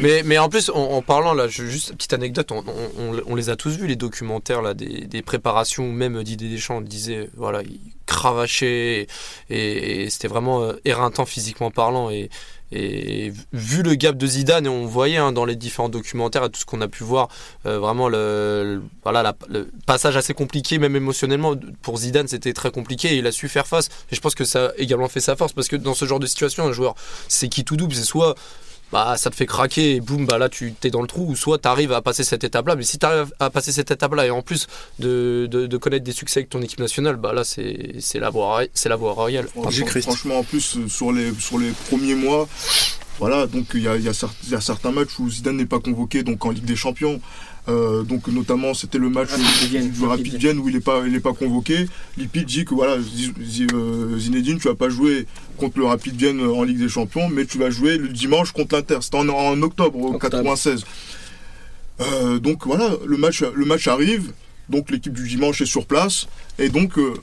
Mais, 0.00 0.22
mais 0.24 0.38
en 0.38 0.48
plus, 0.48 0.70
en, 0.70 0.74
en 0.92 1.02
parlant 1.02 1.34
là, 1.34 1.48
je- 1.48 1.64
juste 1.64 1.92
petite 1.94 2.14
anecdote, 2.14 2.50
on, 2.50 2.64
on- 2.66 3.02
on- 3.14 3.22
on 3.26 3.34
les 3.34 3.50
a 3.50 3.56
tous 3.56 3.76
vus 3.76 3.86
les 3.86 3.96
documentaires 3.96 4.62
là, 4.62 4.72
des, 4.72 5.02
des 5.06 5.20
préparations, 5.20 5.92
même 5.92 6.22
Didier 6.22 6.48
Deschamps 6.48 6.80
le 6.80 6.86
disait, 6.86 7.28
voilà, 7.36 7.60
il 7.62 7.78
cravachait 8.06 9.06
et, 9.50 10.02
et 10.04 10.10
c'était 10.10 10.28
vraiment 10.28 10.62
euh, 10.62 10.72
éreintant 10.86 11.26
physiquement 11.26 11.70
parlant. 11.70 12.08
Et, 12.10 12.30
et 12.72 13.32
vu 13.52 13.82
le 13.82 13.94
gap 13.94 14.16
de 14.16 14.26
Zidane, 14.26 14.66
et 14.66 14.68
on 14.68 14.86
voyait 14.86 15.16
hein, 15.18 15.32
dans 15.32 15.44
les 15.44 15.56
différents 15.56 15.88
documentaires 15.88 16.44
et 16.44 16.50
tout 16.50 16.60
ce 16.60 16.66
qu'on 16.66 16.80
a 16.80 16.88
pu 16.88 17.04
voir, 17.04 17.28
euh, 17.64 17.78
vraiment 17.78 18.08
le, 18.08 18.82
le- 19.48 19.70
passage 19.86 20.16
assez 20.16 20.34
compliqué, 20.34 20.78
même 20.78 20.96
émotionnellement, 20.96 21.54
pour 21.82 21.98
Zidane, 21.98 22.28
c'était 22.28 22.52
très 22.52 22.70
compliqué 22.70 23.08
et 23.14 23.16
il 23.18 23.26
a 23.26 23.32
su 23.32 23.48
faire 23.48 23.66
face. 23.66 23.88
Et 24.10 24.16
je 24.16 24.20
pense 24.20 24.34
que 24.34 24.44
ça 24.44 24.66
a 24.66 24.70
également 24.78 25.08
fait 25.08 25.20
sa 25.20 25.36
force 25.36 25.52
parce 25.52 25.68
que 25.68 25.76
dans 25.76 25.94
ce 25.94 26.04
genre 26.04 26.20
de 26.20 26.26
situation, 26.26 26.64
un 26.66 26.72
joueur, 26.72 26.94
c'est 27.28 27.48
qui 27.48 27.64
tout 27.64 27.76
double, 27.76 27.94
c'est 27.94 28.04
soit 28.04 28.34
bah 28.92 29.16
ça 29.16 29.30
te 29.30 29.34
fait 29.34 29.46
craquer 29.46 29.96
et 29.96 30.00
boum 30.00 30.26
bah 30.26 30.38
là 30.38 30.48
tu 30.48 30.72
t'es 30.72 30.90
dans 30.90 31.02
le 31.02 31.08
trou 31.08 31.26
ou 31.28 31.34
soit 31.36 31.58
tu 31.58 31.66
arrives 31.68 31.92
à 31.92 32.02
passer 32.02 32.22
cette 32.24 32.44
étape 32.44 32.68
là 32.68 32.76
mais 32.76 32.84
si 32.84 32.98
tu 32.98 33.06
arrives 33.06 33.32
à 33.40 33.50
passer 33.50 33.72
cette 33.72 33.90
étape 33.90 34.14
là 34.14 34.26
et 34.26 34.30
en 34.30 34.42
plus 34.42 34.68
de, 35.00 35.48
de, 35.50 35.66
de 35.66 35.76
connaître 35.76 36.04
des 36.04 36.12
succès 36.12 36.40
avec 36.40 36.50
ton 36.50 36.62
équipe 36.62 36.78
nationale 36.78 37.16
bah 37.16 37.32
là 37.32 37.42
c'est 37.44 37.96
c'est 38.00 38.20
la 38.20 38.30
voie 38.30 38.62
c'est 38.74 38.88
la 38.88 38.96
voie 38.96 39.12
royale 39.12 39.48
Franchement, 39.48 39.86
franchement, 40.12 40.38
en 40.38 40.42
plus, 40.44 40.76
euh, 40.76 40.88
sur 40.88 41.12
les, 41.12 41.32
sur 41.34 41.58
les 41.58 41.70
premiers 41.88 42.14
mois, 42.14 42.48
voilà, 43.18 43.46
donc 43.46 43.66
il 43.74 43.82
y 43.82 43.88
a, 43.88 43.96
y 43.96 44.08
a 44.08 44.60
certains 44.60 44.92
matchs 44.92 45.18
où 45.18 45.28
Zidane 45.30 45.56
n'est 45.56 45.66
pas 45.66 45.80
convoqué, 45.80 46.22
donc 46.22 46.44
en 46.44 46.50
Ligue 46.50 46.64
des 46.64 46.76
Champions. 46.76 47.20
Euh, 47.68 48.02
donc 48.04 48.28
notamment 48.28 48.74
c'était 48.74 48.98
le 48.98 49.10
match 49.10 49.28
où- 49.36 49.66
Vienne, 49.66 49.90
du 49.90 50.04
Rapid 50.04 50.26
Rapid 50.26 50.40
Vienne 50.40 50.58
où 50.60 50.68
il 50.68 50.74
n'est 50.76 50.80
pas, 50.80 51.02
il 51.06 51.14
est 51.16 51.20
pas 51.20 51.32
convoqué. 51.32 51.86
Lippi 52.16 52.44
dit 52.44 52.64
que 52.64 52.74
voilà, 52.74 52.92
euh, 53.72 54.18
Zinedine, 54.18 54.58
tu 54.58 54.68
vas 54.68 54.74
pas 54.76 54.88
jouer 54.88 55.26
contre 55.56 55.78
le 55.80 55.86
Rapid 55.86 56.14
Vienne 56.16 56.40
en 56.40 56.62
Ligue 56.62 56.78
des 56.78 56.88
Champions, 56.88 57.28
mais 57.28 57.44
tu 57.44 57.58
vas 57.58 57.70
jouer 57.70 57.98
le 57.98 58.08
dimanche 58.08 58.52
contre 58.52 58.76
l'Inter. 58.76 58.98
C'était 59.00 59.16
en, 59.18 59.28
en 59.28 59.60
octobre, 59.62 59.98
Octobre. 60.00 60.18
96. 60.20 60.84
Euh, 62.00 62.38
donc 62.38 62.66
voilà, 62.66 62.90
le 63.04 63.16
match, 63.16 63.42
le 63.42 63.64
match 63.64 63.88
arrive, 63.88 64.32
donc 64.68 64.90
l'équipe 64.90 65.12
du 65.14 65.26
dimanche 65.26 65.60
est 65.62 65.66
sur 65.66 65.86
place, 65.86 66.26
et 66.58 66.68
donc, 66.68 66.98
euh, 66.98 67.14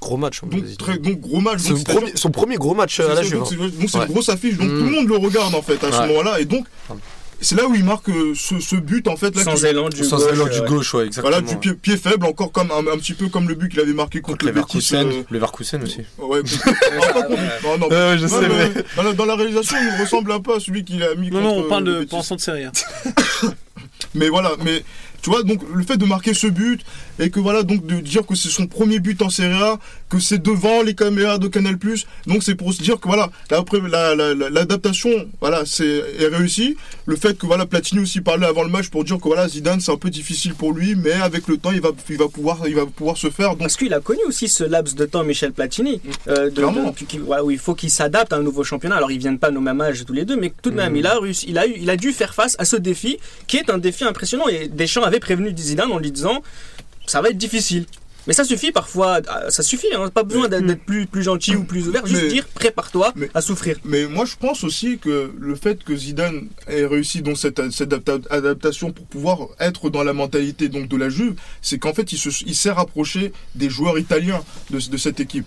gros 0.00 0.16
match 0.16 0.40
hein, 0.44 0.48
donc, 0.50 0.76
très, 0.78 0.98
donc 0.98 1.20
gros 1.20 1.40
match. 1.40 1.60
son, 1.60 1.74
donc, 1.74 1.84
premier, 1.84 2.12
son 2.14 2.30
premier 2.30 2.56
gros 2.56 2.74
match 2.74 3.00
à 3.00 3.08
la 3.12 3.22
Juve 3.22 3.40
donc 3.40 3.42
hein. 3.42 3.46
c'est 3.50 3.56
donc 3.80 3.90
c'est 3.90 3.98
Ouais. 3.98 4.06
une 4.06 4.12
grosse 4.12 4.28
affiche, 4.28 4.56
donc 4.56 4.68
Mm. 4.70 4.78
tout 4.78 4.84
le 4.84 4.90
monde 4.92 5.08
le 5.08 5.16
regarde 5.16 5.54
en 5.54 5.62
fait 5.62 5.82
à 5.84 5.90
ce 5.92 6.06
moment-là, 6.06 6.40
et 6.40 6.44
donc 6.44 6.64
Pardon. 6.86 7.02
C'est 7.40 7.56
là 7.56 7.66
où 7.66 7.74
il 7.74 7.84
marque 7.84 8.08
euh, 8.08 8.34
ce, 8.34 8.60
ce 8.60 8.76
but 8.76 9.08
en 9.08 9.16
fait 9.16 9.34
là, 9.34 9.44
Sans 9.44 9.64
élan 9.64 9.88
du 9.88 10.04
Sans 10.04 10.18
gauche, 10.18 10.32
élan 10.32 10.44
du 10.46 10.58
euh, 10.58 10.64
gauche 10.66 10.94
ouais 10.94 11.06
exactement 11.06 11.36
voilà 11.36 11.46
du 11.46 11.56
pied, 11.56 11.72
pied 11.74 11.96
faible 11.96 12.26
encore 12.26 12.52
comme 12.52 12.70
un, 12.70 12.86
un 12.92 12.98
petit 12.98 13.14
peu 13.14 13.28
comme 13.28 13.48
le 13.48 13.54
but 13.54 13.70
qu'il 13.70 13.80
avait 13.80 13.92
marqué 13.92 14.20
contre, 14.20 14.38
contre 14.38 14.46
le 14.46 14.52
Betis. 14.52 14.78
Leverkusen 14.92 15.08
euh, 15.08 15.22
Leverkusen 15.30 15.82
aussi 15.82 16.00
ouais, 16.18 16.40
contre- 16.40 18.16
je 18.18 18.26
sais, 18.26 18.48
mais 18.48 19.14
dans, 19.14 19.24
la, 19.24 19.34
réalisation, 19.34 19.76
il 19.80 20.00
ressemble 20.00 20.32
un 20.32 20.40
peu 20.40 20.54
à 20.54 20.60
celui 20.60 20.84
qu'il 20.84 21.02
a 21.02 21.14
mis 21.14 21.30
Non, 21.30 21.40
contre 21.42 21.54
non, 21.56 21.64
on 21.64 21.68
parle 21.68 21.84
le 21.84 22.00
de 22.00 22.04
pensant 22.04 22.36
de 22.36 22.40
série. 22.40 22.64
Mais 24.14 24.28
voilà, 24.28 24.52
mais 24.64 24.82
tu 25.22 25.30
vois, 25.30 25.42
donc 25.42 25.60
le 25.72 25.84
fait 25.84 25.96
de 25.96 26.04
marquer 26.04 26.34
ce 26.34 26.46
but 26.48 26.80
et 27.20 27.30
que 27.30 27.38
voilà, 27.38 27.62
donc 27.62 27.86
de 27.86 28.00
dire 28.00 28.26
que 28.26 28.34
c'est 28.34 28.48
son 28.48 28.66
premier 28.66 28.98
but 28.98 29.20
en 29.22 29.30
Serie 29.30 29.62
A, 29.62 29.78
que 30.08 30.18
c'est 30.18 30.42
devant 30.42 30.82
les 30.82 30.94
caméras 30.94 31.38
de 31.38 31.46
Canal+, 31.48 31.76
donc 32.26 32.42
c'est 32.42 32.54
pour 32.56 32.72
se 32.72 32.82
dire 32.82 32.98
que 32.98 33.06
voilà, 33.06 33.30
l'adaptation, 33.50 33.86
la, 33.88 34.14
la, 34.16 34.34
la- 34.34 34.50
l'adaptation, 34.50 35.10
voilà, 35.40 35.62
c'est 35.66 36.02
est 36.18 36.26
réussie. 36.26 36.76
Le 37.06 37.16
fait 37.16 37.36
que 37.38 37.46
voilà, 37.46 37.66
Platini 37.66 38.00
aussi 38.02 38.20
parlait 38.20 38.46
avant 38.46 38.62
le 38.64 38.70
match 38.70 38.88
pour 38.88 39.04
dire 39.04 39.18
que 39.18 39.24
voilà, 39.28 39.46
Zidane 39.48 39.80
c'est 39.80 39.92
un 39.92 39.96
peu 39.96 40.10
difficile 40.10 40.54
pour 40.54 40.72
lui, 40.72 40.94
mais 40.96 41.12
avec 41.12 41.46
le 41.46 41.56
temps, 41.58 41.70
il 41.72 41.80
va, 41.80 41.90
il 42.08 42.16
va 42.16 42.28
pouvoir, 42.28 42.58
il 42.66 42.74
va 42.74 42.86
pouvoir 42.86 43.16
se 43.16 43.30
faire. 43.30 43.50
Donc 43.50 43.58
Parce 43.60 43.76
qu'il 43.76 43.92
a 43.94 44.00
connu 44.00 44.20
aussi 44.26 44.48
ce 44.48 44.64
laps 44.64 44.94
de 44.96 45.04
temps, 45.06 45.22
Michel 45.24 45.52
Platini, 45.52 46.00
euh, 46.28 46.50
de- 46.50 46.62
de- 46.62 46.94
qui- 46.96 47.04
qui- 47.06 47.18
voilà, 47.18 47.44
où 47.44 47.50
il 47.50 47.58
faut 47.58 47.74
qu'il 47.74 47.90
s'adapte 47.90 48.32
à 48.32 48.36
un 48.36 48.42
nouveau 48.42 48.64
championnat. 48.64 48.96
Alors 48.96 49.10
ils 49.12 49.18
viennent 49.18 49.38
pas 49.38 49.50
au 49.50 49.60
même 49.60 49.80
âge 49.80 50.04
tous 50.06 50.12
les 50.14 50.24
deux, 50.24 50.36
mais 50.36 50.52
tout 50.62 50.70
de 50.70 50.76
même, 50.76 50.96
il 50.96 51.06
a 51.06 51.18
il 51.46 51.58
a 51.58 51.66
eu, 51.66 51.74
il 51.76 51.90
a 51.90 51.96
dû 51.96 52.12
faire 52.12 52.34
face 52.34 52.56
à 52.58 52.64
ce 52.64 52.76
défi, 52.76 53.18
qui 53.46 53.56
est 53.58 53.68
un 53.70 53.78
défi 53.78 54.04
impressionnant. 54.04 54.48
Et 54.48 54.68
Deschamps 54.68 55.02
avait 55.02 55.20
prévenu 55.20 55.52
Zidane 55.56 55.92
en 55.92 55.98
lui 55.98 56.10
disant, 56.10 56.42
ça 57.06 57.20
va 57.20 57.28
être 57.30 57.38
difficile. 57.38 57.86
Mais 58.26 58.34
ça 58.34 58.44
suffit 58.44 58.70
parfois, 58.70 59.20
ah, 59.28 59.50
ça 59.50 59.62
suffit, 59.62 59.86
hein, 59.94 60.10
pas 60.10 60.22
besoin 60.24 60.46
d'être 60.46 60.84
plus, 60.84 61.06
plus 61.06 61.22
gentil 61.22 61.56
ou 61.56 61.64
plus 61.64 61.88
ouvert, 61.88 62.04
juste 62.06 62.22
Mais- 62.24 62.28
dire 62.28 62.46
prépare-toi 62.48 63.14
à 63.32 63.40
souffrir. 63.40 63.78
Mais 63.82 64.06
moi, 64.06 64.26
je 64.26 64.36
pense 64.36 64.62
aussi 64.62 64.98
que 64.98 65.32
le 65.36 65.54
fait 65.54 65.82
que 65.82 65.96
Zidane 65.96 66.48
ait 66.68 66.84
réussi 66.84 67.22
dans 67.22 67.34
cette, 67.34 67.70
cette 67.70 67.90
adapta- 67.92 68.28
adaptation 68.30 68.92
pour 68.92 69.06
pouvoir 69.06 69.38
être 69.58 69.88
dans 69.88 70.04
la 70.04 70.12
mentalité 70.12 70.68
donc 70.68 70.86
de 70.88 70.96
la 70.98 71.08
Juve, 71.08 71.34
c'est 71.62 71.78
qu'en 71.78 71.94
fait, 71.94 72.12
il 72.12 72.18
se- 72.18 72.44
il 72.44 72.54
s'est 72.54 72.70
rapproché 72.70 73.32
des 73.54 73.70
joueurs 73.70 73.98
italiens 73.98 74.44
de, 74.70 74.78
de 74.78 74.96
cette 74.98 75.18
équipe. 75.18 75.46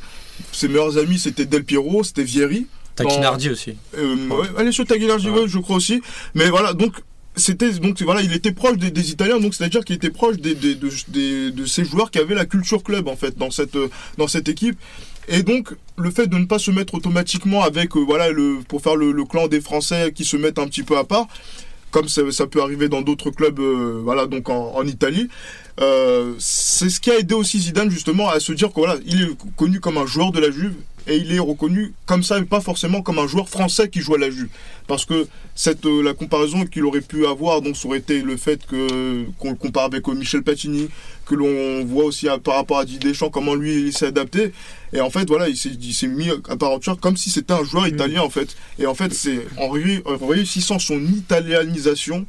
Ses 0.51 0.67
meilleurs 0.67 0.97
amis, 0.97 1.19
c'était 1.19 1.45
Del 1.45 1.63
Piero, 1.63 2.03
c'était 2.03 2.23
Vieri. 2.23 2.65
Taquinardi 2.95 3.49
aussi 3.49 3.75
Euh, 3.97 4.15
ouais, 4.29 4.47
allez 4.57 4.71
sur 4.71 4.85
Tagliardi, 4.85 5.29
ouais, 5.29 5.47
je 5.47 5.59
crois 5.59 5.75
aussi. 5.77 6.01
Mais 6.33 6.49
voilà, 6.49 6.73
donc 6.73 6.93
c'était 7.35 7.71
donc 7.71 8.01
voilà, 8.03 8.21
il 8.21 8.33
était 8.33 8.51
proche 8.51 8.77
des, 8.77 9.11
Italiens, 9.11 9.39
donc 9.39 9.53
c'est-à-dire 9.55 9.83
qu'il 9.83 9.95
était 9.95 10.09
proche 10.11 10.37
des, 10.37 10.55
des- 10.55 10.75
de, 10.75 11.65
ces 11.65 11.83
joueurs 11.85 12.11
qui 12.11 12.19
avaient 12.19 12.35
la 12.35 12.45
culture 12.45 12.83
club 12.83 13.07
en 13.07 13.15
fait 13.15 13.37
dans 13.37 13.51
cette 13.51 13.77
dans 14.17 14.27
cette 14.27 14.49
équipe. 14.49 14.77
Et 15.29 15.41
donc 15.41 15.73
le 15.97 16.11
fait 16.11 16.27
de 16.27 16.37
ne 16.37 16.45
pas 16.45 16.59
se 16.59 16.69
mettre 16.69 16.95
automatiquement 16.95 17.63
avec 17.63 17.95
euh, 17.95 17.99
voilà 17.99 18.29
le 18.29 18.59
pour 18.67 18.81
faire 18.81 18.95
le, 18.95 19.13
clan 19.25 19.47
des 19.47 19.61
Français 19.61 20.11
qui 20.13 20.25
se 20.25 20.37
mettent 20.37 20.59
un 20.59 20.67
petit 20.67 20.83
peu 20.83 20.97
à 20.97 21.05
part, 21.05 21.27
comme 21.91 22.09
ça, 22.09 22.21
ça 22.31 22.45
peut 22.45 22.61
arriver 22.61 22.89
dans 22.89 23.01
d'autres 23.01 23.29
clubs 23.31 23.59
euh, 23.59 24.01
voilà 24.03 24.27
donc 24.27 24.49
en, 24.49 24.85
Italie. 24.85 25.29
euh, 25.79 26.33
c'est 26.39 26.89
ce 26.89 26.99
qui 26.99 27.09
a 27.09 27.17
aidé 27.17 27.33
aussi 27.35 27.59
Zidane 27.59 27.89
justement 27.89 28.29
à 28.29 28.39
se 28.39 28.51
dire 28.51 28.69
que 28.69 28.75
voilà, 28.75 28.97
il 29.05 29.21
est 29.23 29.29
connu 29.55 29.79
comme 29.79 29.97
un 29.97 30.05
joueur 30.05 30.31
de 30.33 30.39
la 30.39 30.51
Juve 30.51 30.75
et 31.07 31.17
il 31.17 31.31
est 31.33 31.39
reconnu 31.39 31.93
comme 32.05 32.23
ça 32.23 32.39
et 32.39 32.43
pas 32.43 32.61
forcément 32.61 33.01
comme 33.01 33.19
un 33.19 33.27
joueur 33.27 33.49
français 33.49 33.89
qui 33.89 34.01
joue 34.01 34.15
à 34.15 34.17
la 34.17 34.29
Juve. 34.29 34.49
Parce 34.87 35.05
que 35.05 35.27
cette 35.55 35.85
euh, 35.85 36.01
la 36.03 36.13
comparaison 36.13 36.65
qu'il 36.65 36.83
aurait 36.85 37.01
pu 37.01 37.25
avoir 37.25 37.61
donc 37.61 37.77
ça 37.77 37.87
aurait 37.87 37.99
été 37.99 38.21
le 38.21 38.37
fait 38.37 38.65
que 38.65 39.23
qu'on 39.39 39.51
le 39.51 39.55
compare 39.55 39.83
avec 39.85 40.07
euh, 40.09 40.13
Michel 40.13 40.43
Platini 40.43 40.89
que 41.25 41.35
l'on 41.35 41.85
voit 41.85 42.03
aussi 42.05 42.27
par 42.43 42.55
rapport 42.55 42.79
à 42.79 42.85
Didier 42.85 43.11
Deschamps 43.11 43.29
comment 43.29 43.55
lui 43.55 43.83
il 43.87 43.93
s'est 43.93 44.07
adapté. 44.07 44.51
Et 44.93 45.01
en 45.01 45.09
fait 45.09 45.27
voilà 45.27 45.47
il 45.49 45.55
s'est 45.57 45.71
il 45.81 45.93
s'est 45.93 46.07
mis 46.07 46.29
à 46.49 46.57
part 46.57 46.71
entière 46.71 46.97
comme 46.99 47.17
si 47.17 47.29
c'était 47.29 47.53
un 47.53 47.63
joueur 47.63 47.87
italien 47.87 48.21
en 48.21 48.29
fait. 48.29 48.55
Et 48.79 48.85
en 48.85 48.95
fait 48.95 49.13
c'est 49.13 49.39
en, 49.57 49.69
ré- 49.69 50.03
en 50.05 50.25
réussissant 50.27 50.79
son 50.79 50.99
italianisation 51.47 52.25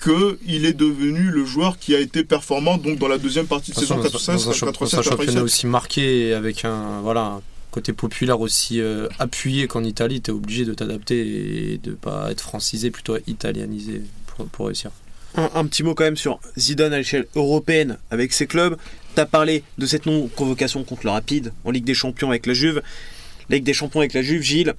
que 0.00 0.38
il 0.46 0.64
est 0.64 0.72
devenu 0.74 1.22
le 1.30 1.44
joueur 1.44 1.76
qui 1.78 1.94
a 1.96 1.98
été 1.98 2.22
performant 2.22 2.78
donc 2.78 2.98
dans 2.98 3.08
la 3.08 3.18
deuxième 3.18 3.46
partie 3.46 3.72
de 3.72 3.76
saison 3.76 3.96
façon, 4.00 4.32
dans, 4.32 4.44
96 4.44 4.48
un, 4.48 4.52
champ- 4.52 4.66
dans 4.66 4.70
un 4.70 4.72
97 4.72 5.02
championnat 5.02 5.24
97. 5.32 5.42
aussi 5.42 5.66
marqué 5.66 6.32
avec 6.34 6.64
un 6.64 7.00
voilà 7.02 7.22
un 7.22 7.42
côté 7.70 7.92
populaire 7.92 8.40
aussi 8.40 8.80
euh, 8.80 9.08
appuyé 9.18 9.66
qu'en 9.66 9.84
Italie, 9.84 10.20
tu 10.20 10.30
es 10.30 10.34
obligé 10.34 10.64
de 10.64 10.74
t'adapter 10.74 11.72
et 11.74 11.78
de 11.78 11.92
pas 11.92 12.30
être 12.30 12.40
francisé, 12.40 12.90
plutôt 12.90 13.16
italianisé 13.26 14.02
pour, 14.26 14.46
pour 14.46 14.66
réussir. 14.66 14.90
Un, 15.36 15.50
un 15.54 15.66
petit 15.66 15.82
mot 15.82 15.94
quand 15.94 16.04
même 16.04 16.16
sur 16.16 16.40
Zidane 16.58 16.92
à 16.92 16.98
l'échelle 16.98 17.26
européenne 17.36 17.98
avec 18.10 18.32
ses 18.32 18.46
clubs. 18.46 18.76
T'as 19.14 19.26
parlé 19.26 19.62
de 19.76 19.86
cette 19.86 20.06
non-convocation 20.06 20.84
contre 20.84 21.02
le 21.04 21.10
Rapide 21.10 21.52
en 21.64 21.70
Ligue 21.70 21.84
des 21.84 21.94
Champions 21.94 22.30
avec 22.30 22.46
la 22.46 22.54
Juve. 22.54 22.82
La 23.50 23.56
Ligue 23.56 23.64
des 23.64 23.74
Champions 23.74 24.00
avec 24.00 24.14
la 24.14 24.22
Juve, 24.22 24.42
Gilles, 24.42 24.74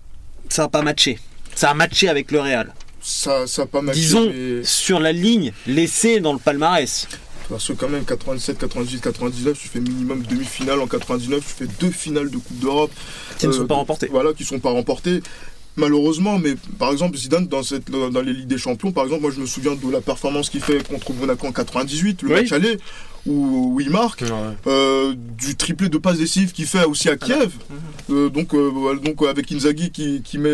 ça 0.50 0.64
n'a 0.64 0.70
pas 0.70 0.82
matché. 0.82 1.20
Ça 1.56 1.70
a 1.72 1.74
matché 1.74 2.08
avec 2.10 2.32
le 2.32 2.40
Real. 2.40 2.74
ça 3.02 3.46
ça 3.48 3.64
a 3.64 3.66
pas 3.66 3.82
matché, 3.82 4.00
Disons 4.00 4.32
mais- 4.34 4.64
sur 4.64 5.00
la 5.00 5.12
ligne 5.12 5.52
laissée 5.68 6.20
dans 6.20 6.34
le 6.34 6.40
palmarès. 6.40 7.08
Parce 7.50 7.68
que 7.68 7.74
quand 7.74 7.90
même 7.90 8.06
97, 8.06 8.58
98, 8.60 9.02
99, 9.02 9.60
tu 9.60 9.68
fais 9.68 9.80
minimum 9.80 10.22
demi-finale 10.30 10.80
en 10.80 10.88
99, 10.88 11.40
tu 11.46 11.66
fais 11.66 11.72
deux 11.80 11.90
finales 11.92 12.30
de 12.30 12.38
Coupe 12.38 12.60
d'Europe. 12.60 12.92
Qui 13.40 13.48
ne 13.48 13.52
Euh, 13.52 13.56
sont 13.56 13.68
pas 13.68 13.76
remportés. 13.76 14.08
Voilà, 14.12 14.34
qui 14.34 14.44
sont 14.46 14.60
pas 14.60 14.70
remportées. 14.72 15.22
Malheureusement, 15.78 16.40
mais 16.40 16.56
par 16.78 16.92
exemple 16.92 17.16
Zidane 17.18 17.48
dans 17.48 17.64
cette 17.64 17.90
dans 17.90 18.22
les 18.22 18.34
Ligues 18.34 18.48
des 18.48 18.58
Champions, 18.58 18.92
par 18.92 19.06
exemple, 19.06 19.22
moi 19.22 19.32
je 19.34 19.40
me 19.40 19.46
souviens 19.46 19.76
de 19.76 19.90
la 19.92 20.02
performance 20.02 20.50
qu'il 20.50 20.60
fait 20.62 20.86
contre 20.86 21.14
Monaco 21.14 21.48
en 21.48 21.52
98, 21.54 22.22
le 22.24 22.28
Oui. 22.30 22.34
match 22.36 22.52
aller 22.52 22.78
où, 23.26 23.76
où 23.76 23.80
il 23.80 23.90
marque, 23.90 24.24
euh, 24.68 25.14
du 25.38 25.56
triplé 25.56 25.88
de 25.88 25.98
passes 25.98 26.18
décisives 26.18 26.52
qu'il 26.52 26.66
fait 26.66 26.84
aussi 26.84 27.08
à 27.08 27.16
Kiev. 27.16 27.52
Euh, 28.10 28.30
donc 28.30 28.54
euh, 28.56 28.96
donc 29.02 29.22
euh, 29.22 29.28
avec 29.30 29.50
Inzaghi 29.54 29.90
qui, 29.92 30.22
qui 30.22 30.38
met 30.38 30.50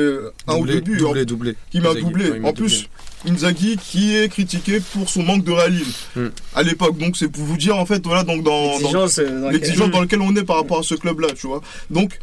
un 0.47 0.57
ou 0.57 0.65
deux 0.67 0.81
buts, 0.81 0.97
doublé, 0.97 1.25
doublé. 1.25 1.55
qui 1.71 1.79
met 1.79 1.87
un 1.87 1.95
doublé. 1.95 2.29
ouais, 2.29 2.35
il 2.37 2.41
met 2.41 2.47
en 2.49 2.51
doublé. 2.53 2.67
plus, 2.67 2.89
Inzaghi 3.27 3.77
qui 3.77 4.15
est 4.15 4.29
critiqué 4.29 4.79
pour 4.93 5.09
son 5.09 5.23
manque 5.23 5.43
de 5.43 5.51
réalisme 5.51 5.91
Hmm. 6.15 6.27
à 6.55 6.63
l'époque. 6.63 6.97
Donc 6.97 7.17
c'est 7.17 7.27
pour 7.27 7.43
vous 7.43 7.57
dire 7.57 7.77
en 7.77 7.85
fait 7.85 8.05
voilà 8.05 8.23
donc 8.23 8.43
dans, 8.43 8.71
L'exigence, 8.77 9.19
euh, 9.19 9.49
dans 9.79 9.87
dans 9.89 10.01
laquelle 10.01 10.21
on 10.21 10.35
est 10.35 10.43
par 10.43 10.57
rapport 10.57 10.79
à 10.79 10.83
ce 10.83 10.95
club-là, 10.95 11.29
tu 11.35 11.47
vois. 11.47 11.61
Donc 11.89 12.19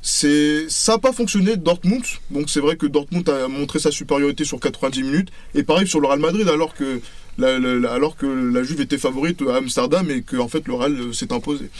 c'est 0.00 0.66
ça 0.68 0.92
n'a 0.92 0.98
pas 0.98 1.12
fonctionné 1.12 1.56
Dortmund. 1.56 2.02
Donc 2.30 2.50
c'est 2.50 2.60
vrai 2.60 2.76
que 2.76 2.86
Dortmund 2.86 3.28
a 3.28 3.48
montré 3.48 3.78
sa 3.78 3.90
supériorité 3.90 4.44
sur 4.44 4.58
90 4.60 5.02
minutes 5.02 5.28
et 5.54 5.62
pareil 5.62 5.86
sur 5.86 6.00
le 6.00 6.08
Real 6.08 6.18
Madrid 6.20 6.48
alors 6.48 6.74
que 6.74 7.00
la, 7.38 7.58
la- 7.58 7.74
la- 7.76 7.92
alors 7.92 8.16
que 8.16 8.26
la 8.26 8.62
Juve 8.62 8.80
était 8.80 8.98
favorite 8.98 9.40
à 9.48 9.56
Amsterdam 9.56 10.10
et 10.10 10.22
que 10.22 10.36
en 10.36 10.48
fait 10.48 10.66
le 10.68 10.74
Real 10.74 10.92
euh, 11.00 11.12
s'est 11.12 11.32
imposé. 11.32 11.70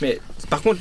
Mais 0.00 0.18
par 0.48 0.62
contre, 0.62 0.78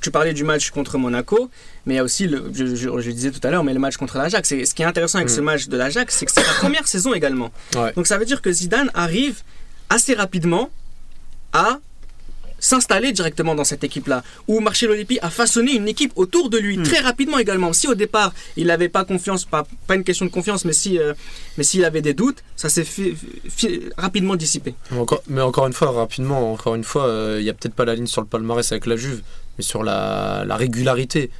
tu 0.00 0.10
parlais 0.10 0.32
du 0.32 0.44
match 0.44 0.70
contre 0.70 0.96
Monaco, 0.98 1.50
mais 1.84 1.94
il 1.94 1.96
y 1.96 2.00
a 2.00 2.04
aussi, 2.04 2.26
le, 2.26 2.50
je, 2.54 2.74
je- 2.74 3.00
je 3.00 3.10
disais 3.10 3.30
tout 3.30 3.40
à 3.46 3.50
l'heure, 3.50 3.64
mais 3.64 3.74
le 3.74 3.80
match 3.80 3.96
contre 3.96 4.16
l'Ajax. 4.18 4.48
Ce 4.48 4.74
qui 4.74 4.82
est 4.82 4.86
intéressant 4.86 5.18
avec 5.18 5.30
Mm. 5.30 5.34
ce 5.36 5.40
match 5.40 5.68
de 5.68 5.76
l'Ajax, 5.76 6.14
c'est 6.16 6.26
que 6.26 6.32
c'est 6.32 6.46
la 6.46 6.52
première 6.60 6.86
saison 6.88 7.12
également. 7.12 7.50
Ouais. 7.74 7.92
Donc 7.94 8.06
ça 8.06 8.16
veut 8.18 8.24
dire 8.24 8.40
que 8.40 8.50
Zidane 8.52 8.90
arrive 8.94 9.42
assez 9.90 10.14
rapidement 10.14 10.70
à 11.52 11.80
s'installer 12.60 13.10
directement 13.12 13.54
dans 13.54 13.64
cette 13.64 13.82
équipe-là, 13.82 14.22
où 14.46 14.60
Marcelo 14.60 14.94
Lippi 14.94 15.18
a 15.22 15.30
façonné 15.30 15.72
une 15.74 15.88
équipe 15.88 16.12
autour 16.16 16.50
de 16.50 16.58
lui 16.58 16.76
Mm. 16.78 16.82
très 16.84 17.00
rapidement 17.00 17.38
également. 17.38 17.72
Si 17.72 17.88
au 17.88 17.94
départ 17.94 18.32
il 18.56 18.66
n'avait 18.68 18.88
pas 18.88 19.04
confiance, 19.04 19.44
pas, 19.44 19.66
pas 19.86 19.96
une 19.96 20.04
question 20.04 20.26
de 20.26 20.30
confiance, 20.30 20.64
mais 20.64 20.72
si, 20.72 20.98
euh, 20.98 21.14
mais 21.58 21.64
s'il 21.64 21.84
avait 21.84 22.02
des 22.02 22.14
doutes, 22.14 22.38
ça 22.56 22.68
s'est 22.68 22.84
rapidement 23.96 24.36
dissipé. 24.36 24.74
Mais 24.90 24.98
encore, 24.98 25.22
mais 25.28 25.40
encore 25.40 25.66
une 25.66 25.72
fois, 25.72 25.90
rapidement, 25.90 26.52
encore 26.52 26.74
une 26.74 26.84
fois, 26.84 27.06
euh, 27.06 27.38
il 27.40 27.46
y 27.46 27.50
a 27.50 27.54
peut-être 27.54 27.74
pas 27.74 27.84
la 27.84 27.94
ligne 27.94 28.06
sur 28.06 28.20
le 28.20 28.26
palmarès 28.26 28.70
avec 28.72 28.86
la 28.86 28.96
Juve, 28.96 29.22
mais 29.58 29.64
sur 29.64 29.82
la, 29.82 30.44
la 30.46 30.56
régularité 30.56 31.30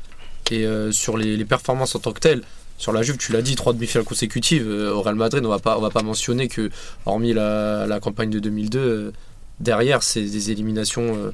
et 0.51 0.65
euh, 0.67 0.91
sur 0.91 1.17
les, 1.17 1.37
les 1.37 1.45
performances 1.45 1.95
en 1.95 1.99
tant 2.01 2.13
que 2.13 2.21
telles. 2.21 2.43
Sur 2.79 2.93
la 2.93 3.03
Juve, 3.03 3.19
tu 3.19 3.33
l'as 3.33 3.43
dit, 3.43 3.57
trois 3.57 3.73
demi-finales 3.75 4.05
consécutives. 4.07 4.67
euh, 4.67 4.93
au 4.93 5.03
Real 5.03 5.15
Madrid, 5.15 5.45
on 5.45 5.49
va 5.51 5.59
pas, 5.59 5.77
on 5.77 5.83
va 5.83 5.91
pas 5.91 6.03
mentionner 6.03 6.49
que, 6.49 6.71
hormis 7.07 7.33
la, 7.35 7.87
la 7.87 8.01
campagne 8.01 8.31
de 8.31 8.39
2002, 8.39 8.79
euh, 8.79 9.13
derrière, 9.61 10.03
c'est 10.03 10.23
des 10.23 10.51
éliminations 10.51 11.15
euh, 11.15 11.31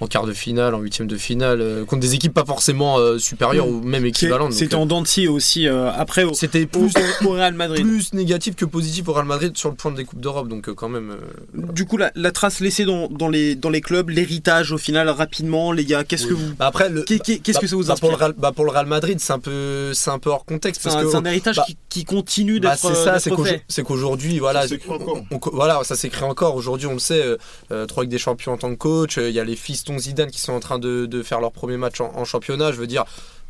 en 0.00 0.08
quart 0.08 0.26
de 0.26 0.32
finale, 0.32 0.74
en 0.74 0.80
huitième 0.80 1.06
de 1.06 1.16
finale, 1.16 1.60
euh, 1.60 1.84
contre 1.84 2.00
des 2.00 2.14
équipes 2.14 2.34
pas 2.34 2.44
forcément 2.44 2.98
euh, 2.98 3.18
supérieures 3.18 3.68
ou 3.68 3.80
même 3.80 4.04
équivalentes. 4.04 4.52
C'était 4.52 4.74
en 4.74 4.84
dents 4.84 5.00
de 5.00 5.06
scie 5.06 5.28
aussi 5.28 5.68
après 5.68 6.24
au, 6.24 6.34
C'était 6.34 6.66
plus, 6.66 6.92
au 7.24 7.30
Real 7.30 7.54
Madrid. 7.54 7.86
plus 7.86 8.12
négatif 8.12 8.56
que 8.56 8.64
positif 8.64 9.08
au 9.08 9.12
Real 9.12 9.26
Madrid 9.26 9.56
sur 9.56 9.68
le 9.70 9.76
point 9.76 9.92
des 9.92 10.04
Coupes 10.04 10.20
d'Europe, 10.20 10.48
donc 10.48 10.72
quand 10.74 10.88
même. 10.88 11.16
Du 11.54 11.84
coup, 11.84 11.96
la, 11.96 12.10
la 12.16 12.32
trace 12.32 12.58
laissée 12.60 12.84
dans, 12.84 13.08
dans 13.08 13.28
les, 13.28 13.54
dans 13.54 13.70
les 13.70 13.80
clubs, 13.80 14.10
l'héritage 14.10 14.72
au 14.72 14.78
final, 14.78 15.08
rapidement, 15.08 15.70
les 15.70 15.84
gars, 15.84 16.02
qu'est-ce 16.02 16.26
que 16.26 16.34
vous. 16.34 16.54
Bah 16.58 16.66
après, 16.66 16.90
Qu'est-ce 17.06 17.52
bah, 17.52 17.60
que 17.60 17.66
ça 17.68 17.76
vous 17.76 17.84
bah, 17.84 17.94
pour, 18.00 18.08
le 18.08 18.14
inspire 18.14 18.18
Real, 18.18 18.34
bah, 18.36 18.52
pour 18.52 18.64
le 18.64 18.70
Real 18.72 18.86
Madrid, 18.86 19.20
c'est 19.20 19.32
un 19.32 19.38
peu, 19.38 19.94
c'est 19.94 20.10
un 20.10 20.18
peu 20.18 20.30
hors 20.30 20.44
contexte 20.44 20.82
C'est 20.82 20.90
un, 20.90 21.04
que 21.04 21.16
un 21.16 21.24
héritage 21.24 21.60
qui, 21.64 21.76
qui 21.92 22.04
continue 22.04 22.58
bah, 22.60 22.70
d'être 22.70 22.80
c'est 22.80 22.94
ça, 22.94 23.12
d'être 23.12 23.20
c'est 23.22 23.30
qu'aujourd'hui- 23.30 23.52
fait. 23.52 23.64
c'est 23.68 23.82
qu'aujourd'hui, 23.82 24.38
voilà, 24.38 24.62
Ça 24.62 24.68
s'écrit 24.68 24.90
encore. 24.90 25.22
on- 25.30 25.36
on- 25.36 25.50
voilà, 25.52 25.80
ça 25.84 25.94
s'écrit 25.96 26.24
encore. 26.24 26.54
Aujourd'hui, 26.56 26.86
on 26.86 26.94
le 26.94 26.98
sait, 26.98 27.22
euh, 27.24 27.36
euh, 27.70 27.86
trois 27.86 28.04
des 28.06 28.18
Champions 28.18 28.52
en 28.52 28.56
tant 28.56 28.70
que 28.70 28.76
coach, 28.78 29.18
euh, 29.18 29.28
il 29.28 29.34
y 29.34 29.40
a 29.40 29.44
les 29.44 29.56
fistons 29.56 29.98
Zidane 29.98 30.30
qui 30.30 30.40
sont 30.40 30.52
en 30.52 30.60
train 30.60 30.78
de, 30.78 31.06
de 31.06 31.22
faire 31.22 31.40
leur 31.40 31.52
premier 31.52 31.76
match 31.76 32.00
en, 32.00 32.12
en 32.16 32.24
championnat. 32.24 32.72
Je 32.72 32.78
veux 32.78 32.86
dire, 32.86 33.04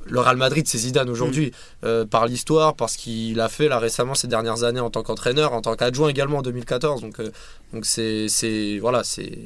le 0.04 0.18
Real 0.18 0.36
Madrid, 0.36 0.66
c'est 0.66 0.78
Zidane 0.78 1.08
aujourd'hui, 1.08 1.46
Mm. 1.46 1.86
euh, 1.86 2.04
par 2.04 2.26
l'histoire, 2.26 2.74
parce 2.74 2.96
qu'il 2.96 3.38
a 3.40 3.48
fait 3.48 3.68
là 3.68 3.78
récemment 3.78 4.14
ces 4.16 4.26
dernières 4.26 4.64
années 4.64 4.80
en 4.80 4.90
tant 4.90 5.02
qu'entraîneur, 5.04 5.52
en 5.52 5.60
tant 5.62 5.76
qu'adjoint 5.76 6.08
également 6.08 6.38
en 6.38 6.42
2014. 6.42 7.00
Donc, 7.02 7.20
euh, 7.20 7.30
donc 7.72 7.86
c'est, 7.86 8.26
c'est, 8.28 8.78
voilà, 8.80 9.04
c'est, 9.04 9.38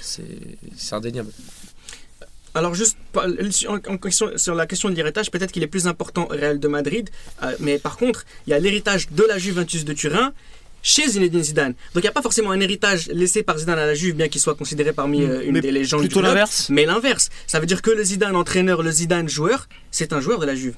c'est, 0.00 0.24
c'est 0.76 0.94
indéniable. 0.96 1.30
Alors 2.54 2.74
juste 2.74 2.96
question- 4.02 4.38
sur 4.38 4.54
la 4.54 4.66
question 4.66 4.88
de 4.88 4.94
l'héritage, 4.94 5.30
peut-être 5.30 5.50
qu'il 5.52 5.62
est 5.62 5.66
plus 5.68 5.86
important 5.86 6.24
au 6.30 6.32
Real 6.32 6.58
de 6.60 6.68
Madrid, 6.68 7.10
euh, 7.42 7.54
mais 7.58 7.78
par 7.78 7.96
contre, 7.96 8.24
il 8.46 8.50
y 8.50 8.54
a 8.54 8.58
l'héritage 8.58 9.10
de 9.10 9.24
la 9.24 9.38
Juventus 9.38 9.84
de 9.84 9.92
Turin 9.92 10.32
chez 10.84 11.08
Zinedine 11.08 11.42
Zidane. 11.42 11.72
Donc 11.94 11.96
il 11.96 12.02
n'y 12.02 12.08
a 12.08 12.12
pas 12.12 12.22
forcément 12.22 12.52
un 12.52 12.60
héritage 12.60 13.08
laissé 13.08 13.42
par 13.42 13.58
Zidane 13.58 13.78
à 13.80 13.86
la 13.86 13.94
Juve, 13.94 14.14
bien 14.14 14.28
qu'il 14.28 14.40
soit 14.40 14.54
considéré 14.54 14.92
parmi 14.92 15.22
euh, 15.22 15.42
une 15.44 15.52
Mais 15.54 15.60
des 15.60 15.72
légendes 15.72 16.00
plutôt 16.00 16.20
du 16.20 16.22
club. 16.22 16.34
l'inverse. 16.34 16.68
Mais 16.70 16.84
l'inverse, 16.86 17.30
ça 17.48 17.58
veut 17.58 17.66
dire 17.66 17.82
que 17.82 17.90
le 17.90 18.04
Zidane 18.04 18.36
entraîneur, 18.36 18.82
le 18.84 18.90
Zidane 18.92 19.28
joueur, 19.28 19.66
c'est 19.90 20.12
un 20.12 20.20
joueur 20.20 20.38
de 20.38 20.46
la 20.46 20.54
Juve. 20.54 20.74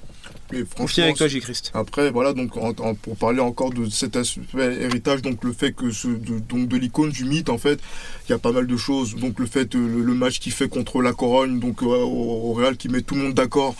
Mais 0.53 0.65
franchement, 0.65 1.03
avec 1.05 1.17
toi, 1.17 1.27
J. 1.27 1.41
Christ. 1.41 1.73
Après, 1.75 2.09
voilà, 2.13 2.33
donc 2.33 2.57
en- 2.57 2.69
en- 2.79 2.95
pour 2.95 3.17
parler 3.17 3.41
encore 3.41 3.71
de 3.73 3.89
cet 3.91 4.15
aspect 4.15 4.43
héritage, 4.81 5.21
donc 5.21 5.43
le 5.43 5.53
fait 5.53 5.73
que 5.73 5.91
ce, 5.91 6.07
de, 6.07 6.39
donc 6.39 6.69
de 6.69 6.77
l'icône 6.77 7.11
du 7.11 7.25
mythe, 7.25 7.49
en 7.49 7.59
fait, 7.59 7.81
il 8.29 8.31
y 8.31 8.35
a 8.35 8.39
pas 8.39 8.53
mal 8.53 8.69
de 8.69 8.77
choses. 8.77 9.17
Donc 9.17 9.41
le 9.41 9.47
fait, 9.47 9.75
euh, 9.75 9.79
le, 9.89 10.03
le 10.05 10.15
match 10.15 10.39
qu'il 10.39 10.53
fait 10.53 10.69
contre 10.69 11.03
la 11.03 11.13
Corogne, 11.13 11.59
donc 11.59 11.83
euh, 11.83 11.87
au, 11.87 12.51
au 12.51 12.53
Real, 12.53 12.77
qui 12.77 12.89
met 12.89 13.01
tout 13.03 13.17
le 13.17 13.23
monde 13.23 13.35
d'accord. 13.35 13.75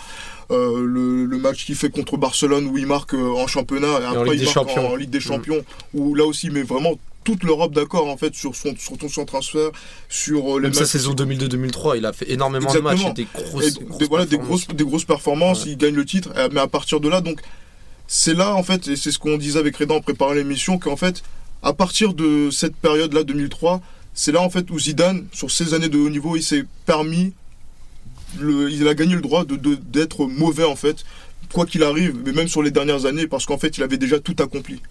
Euh, 0.49 0.81
le, 0.85 1.25
le 1.25 1.37
match 1.39 1.65
qu'il 1.65 1.75
fait 1.75 1.89
contre 1.89 2.15
Barcelone 2.15 2.67
où 2.67 2.77
il 2.77 2.85
marque 2.87 3.13
euh, 3.13 3.31
en 3.35 3.47
championnat 3.47 3.99
et 4.01 4.05
après 4.05 4.23
Ligue 4.29 4.33
il 4.35 4.39
des 4.39 4.45
marque 4.45 4.53
Champions. 4.53 4.87
en 4.93 4.95
Ligue 4.95 5.09
des 5.09 5.19
Champions 5.19 5.61
où 5.93 6.15
là 6.15 6.23
aussi 6.23 6.47
il 6.47 6.53
met 6.53 6.61
vraiment 6.63 6.93
toute 7.25 7.43
l'Europe 7.43 7.73
d'accord 7.73 8.07
en 8.07 8.15
fait 8.15 8.33
sur 8.33 8.55
son 8.55 8.73
sur 8.77 8.95
son 9.11 9.25
transfert 9.25 9.71
sur 10.07 10.55
euh, 10.55 10.59
les 10.61 10.67
Même 10.67 10.73
sa 10.73 10.85
saison 10.85 11.13
2002-2003, 11.13 11.97
il 11.97 12.05
a 12.05 12.13
fait 12.13 12.31
énormément 12.31 12.73
de 12.73 12.79
matchs 12.79 13.03
et 13.07 13.11
des 13.13 13.27
grosses, 13.33 13.65
et 13.77 13.83
grosses 13.83 13.97
des, 13.97 14.05
voilà, 14.07 14.25
des 14.25 14.37
performances. 14.37 14.65
grosses, 14.67 14.77
des 14.77 14.83
grosses 14.85 15.03
performances, 15.05 15.65
Ouais. 15.65 15.71
il 15.71 15.77
gagne 15.77 15.95
le 15.95 16.05
titre, 16.05 16.29
mais 16.53 16.61
à 16.61 16.67
partir 16.67 17.01
de 17.01 17.09
là, 17.09 17.19
donc, 17.19 17.41
c'est 18.07 18.33
là, 18.33 18.55
en 18.55 18.63
fait, 18.63 18.87
et 18.87 18.95
c'est 18.95 19.11
ce 19.11 19.19
qu'on 19.19 19.35
disait 19.37 19.59
avec 19.59 19.75
Reda 19.75 19.95
en 19.95 19.99
préparant 19.99 20.31
l'émission, 20.31 20.77
qu'en 20.79 20.95
fait, 20.95 21.23
à 21.61 21.73
partir 21.73 22.13
de 22.13 22.49
cette 22.51 22.77
période-là, 22.77 23.23
2003, 23.23 23.81
c'est 24.13 24.31
là, 24.31 24.39
en 24.41 24.49
fait, 24.49 24.71
où 24.71 24.79
Zidane, 24.79 25.27
sur 25.33 25.51
ces 25.51 25.73
années 25.73 25.89
de 25.89 25.97
haut 25.97 26.09
niveau, 26.09 26.37
il 26.37 26.43
s'est 26.43 26.63
permis, 26.85 27.33
il 28.39 28.87
a 28.87 28.93
gagné 28.93 29.15
le 29.15 29.21
droit 29.21 29.45
d'être 29.45 30.25
mauvais, 30.25 30.65
en 30.65 30.75
fait, 30.75 31.03
quoi 31.53 31.65
qu'il 31.65 31.83
arrive, 31.83 32.15
mais 32.25 32.31
même 32.31 32.47
sur 32.47 32.61
les 32.61 32.71
dernières 32.71 33.05
années, 33.05 33.27
parce 33.27 33.45
qu'en 33.45 33.57
fait, 33.57 33.77
il 33.77 33.83
avait 33.83 33.97
déjà 33.97 34.19
tout 34.19 34.35
accompli. 34.39 34.81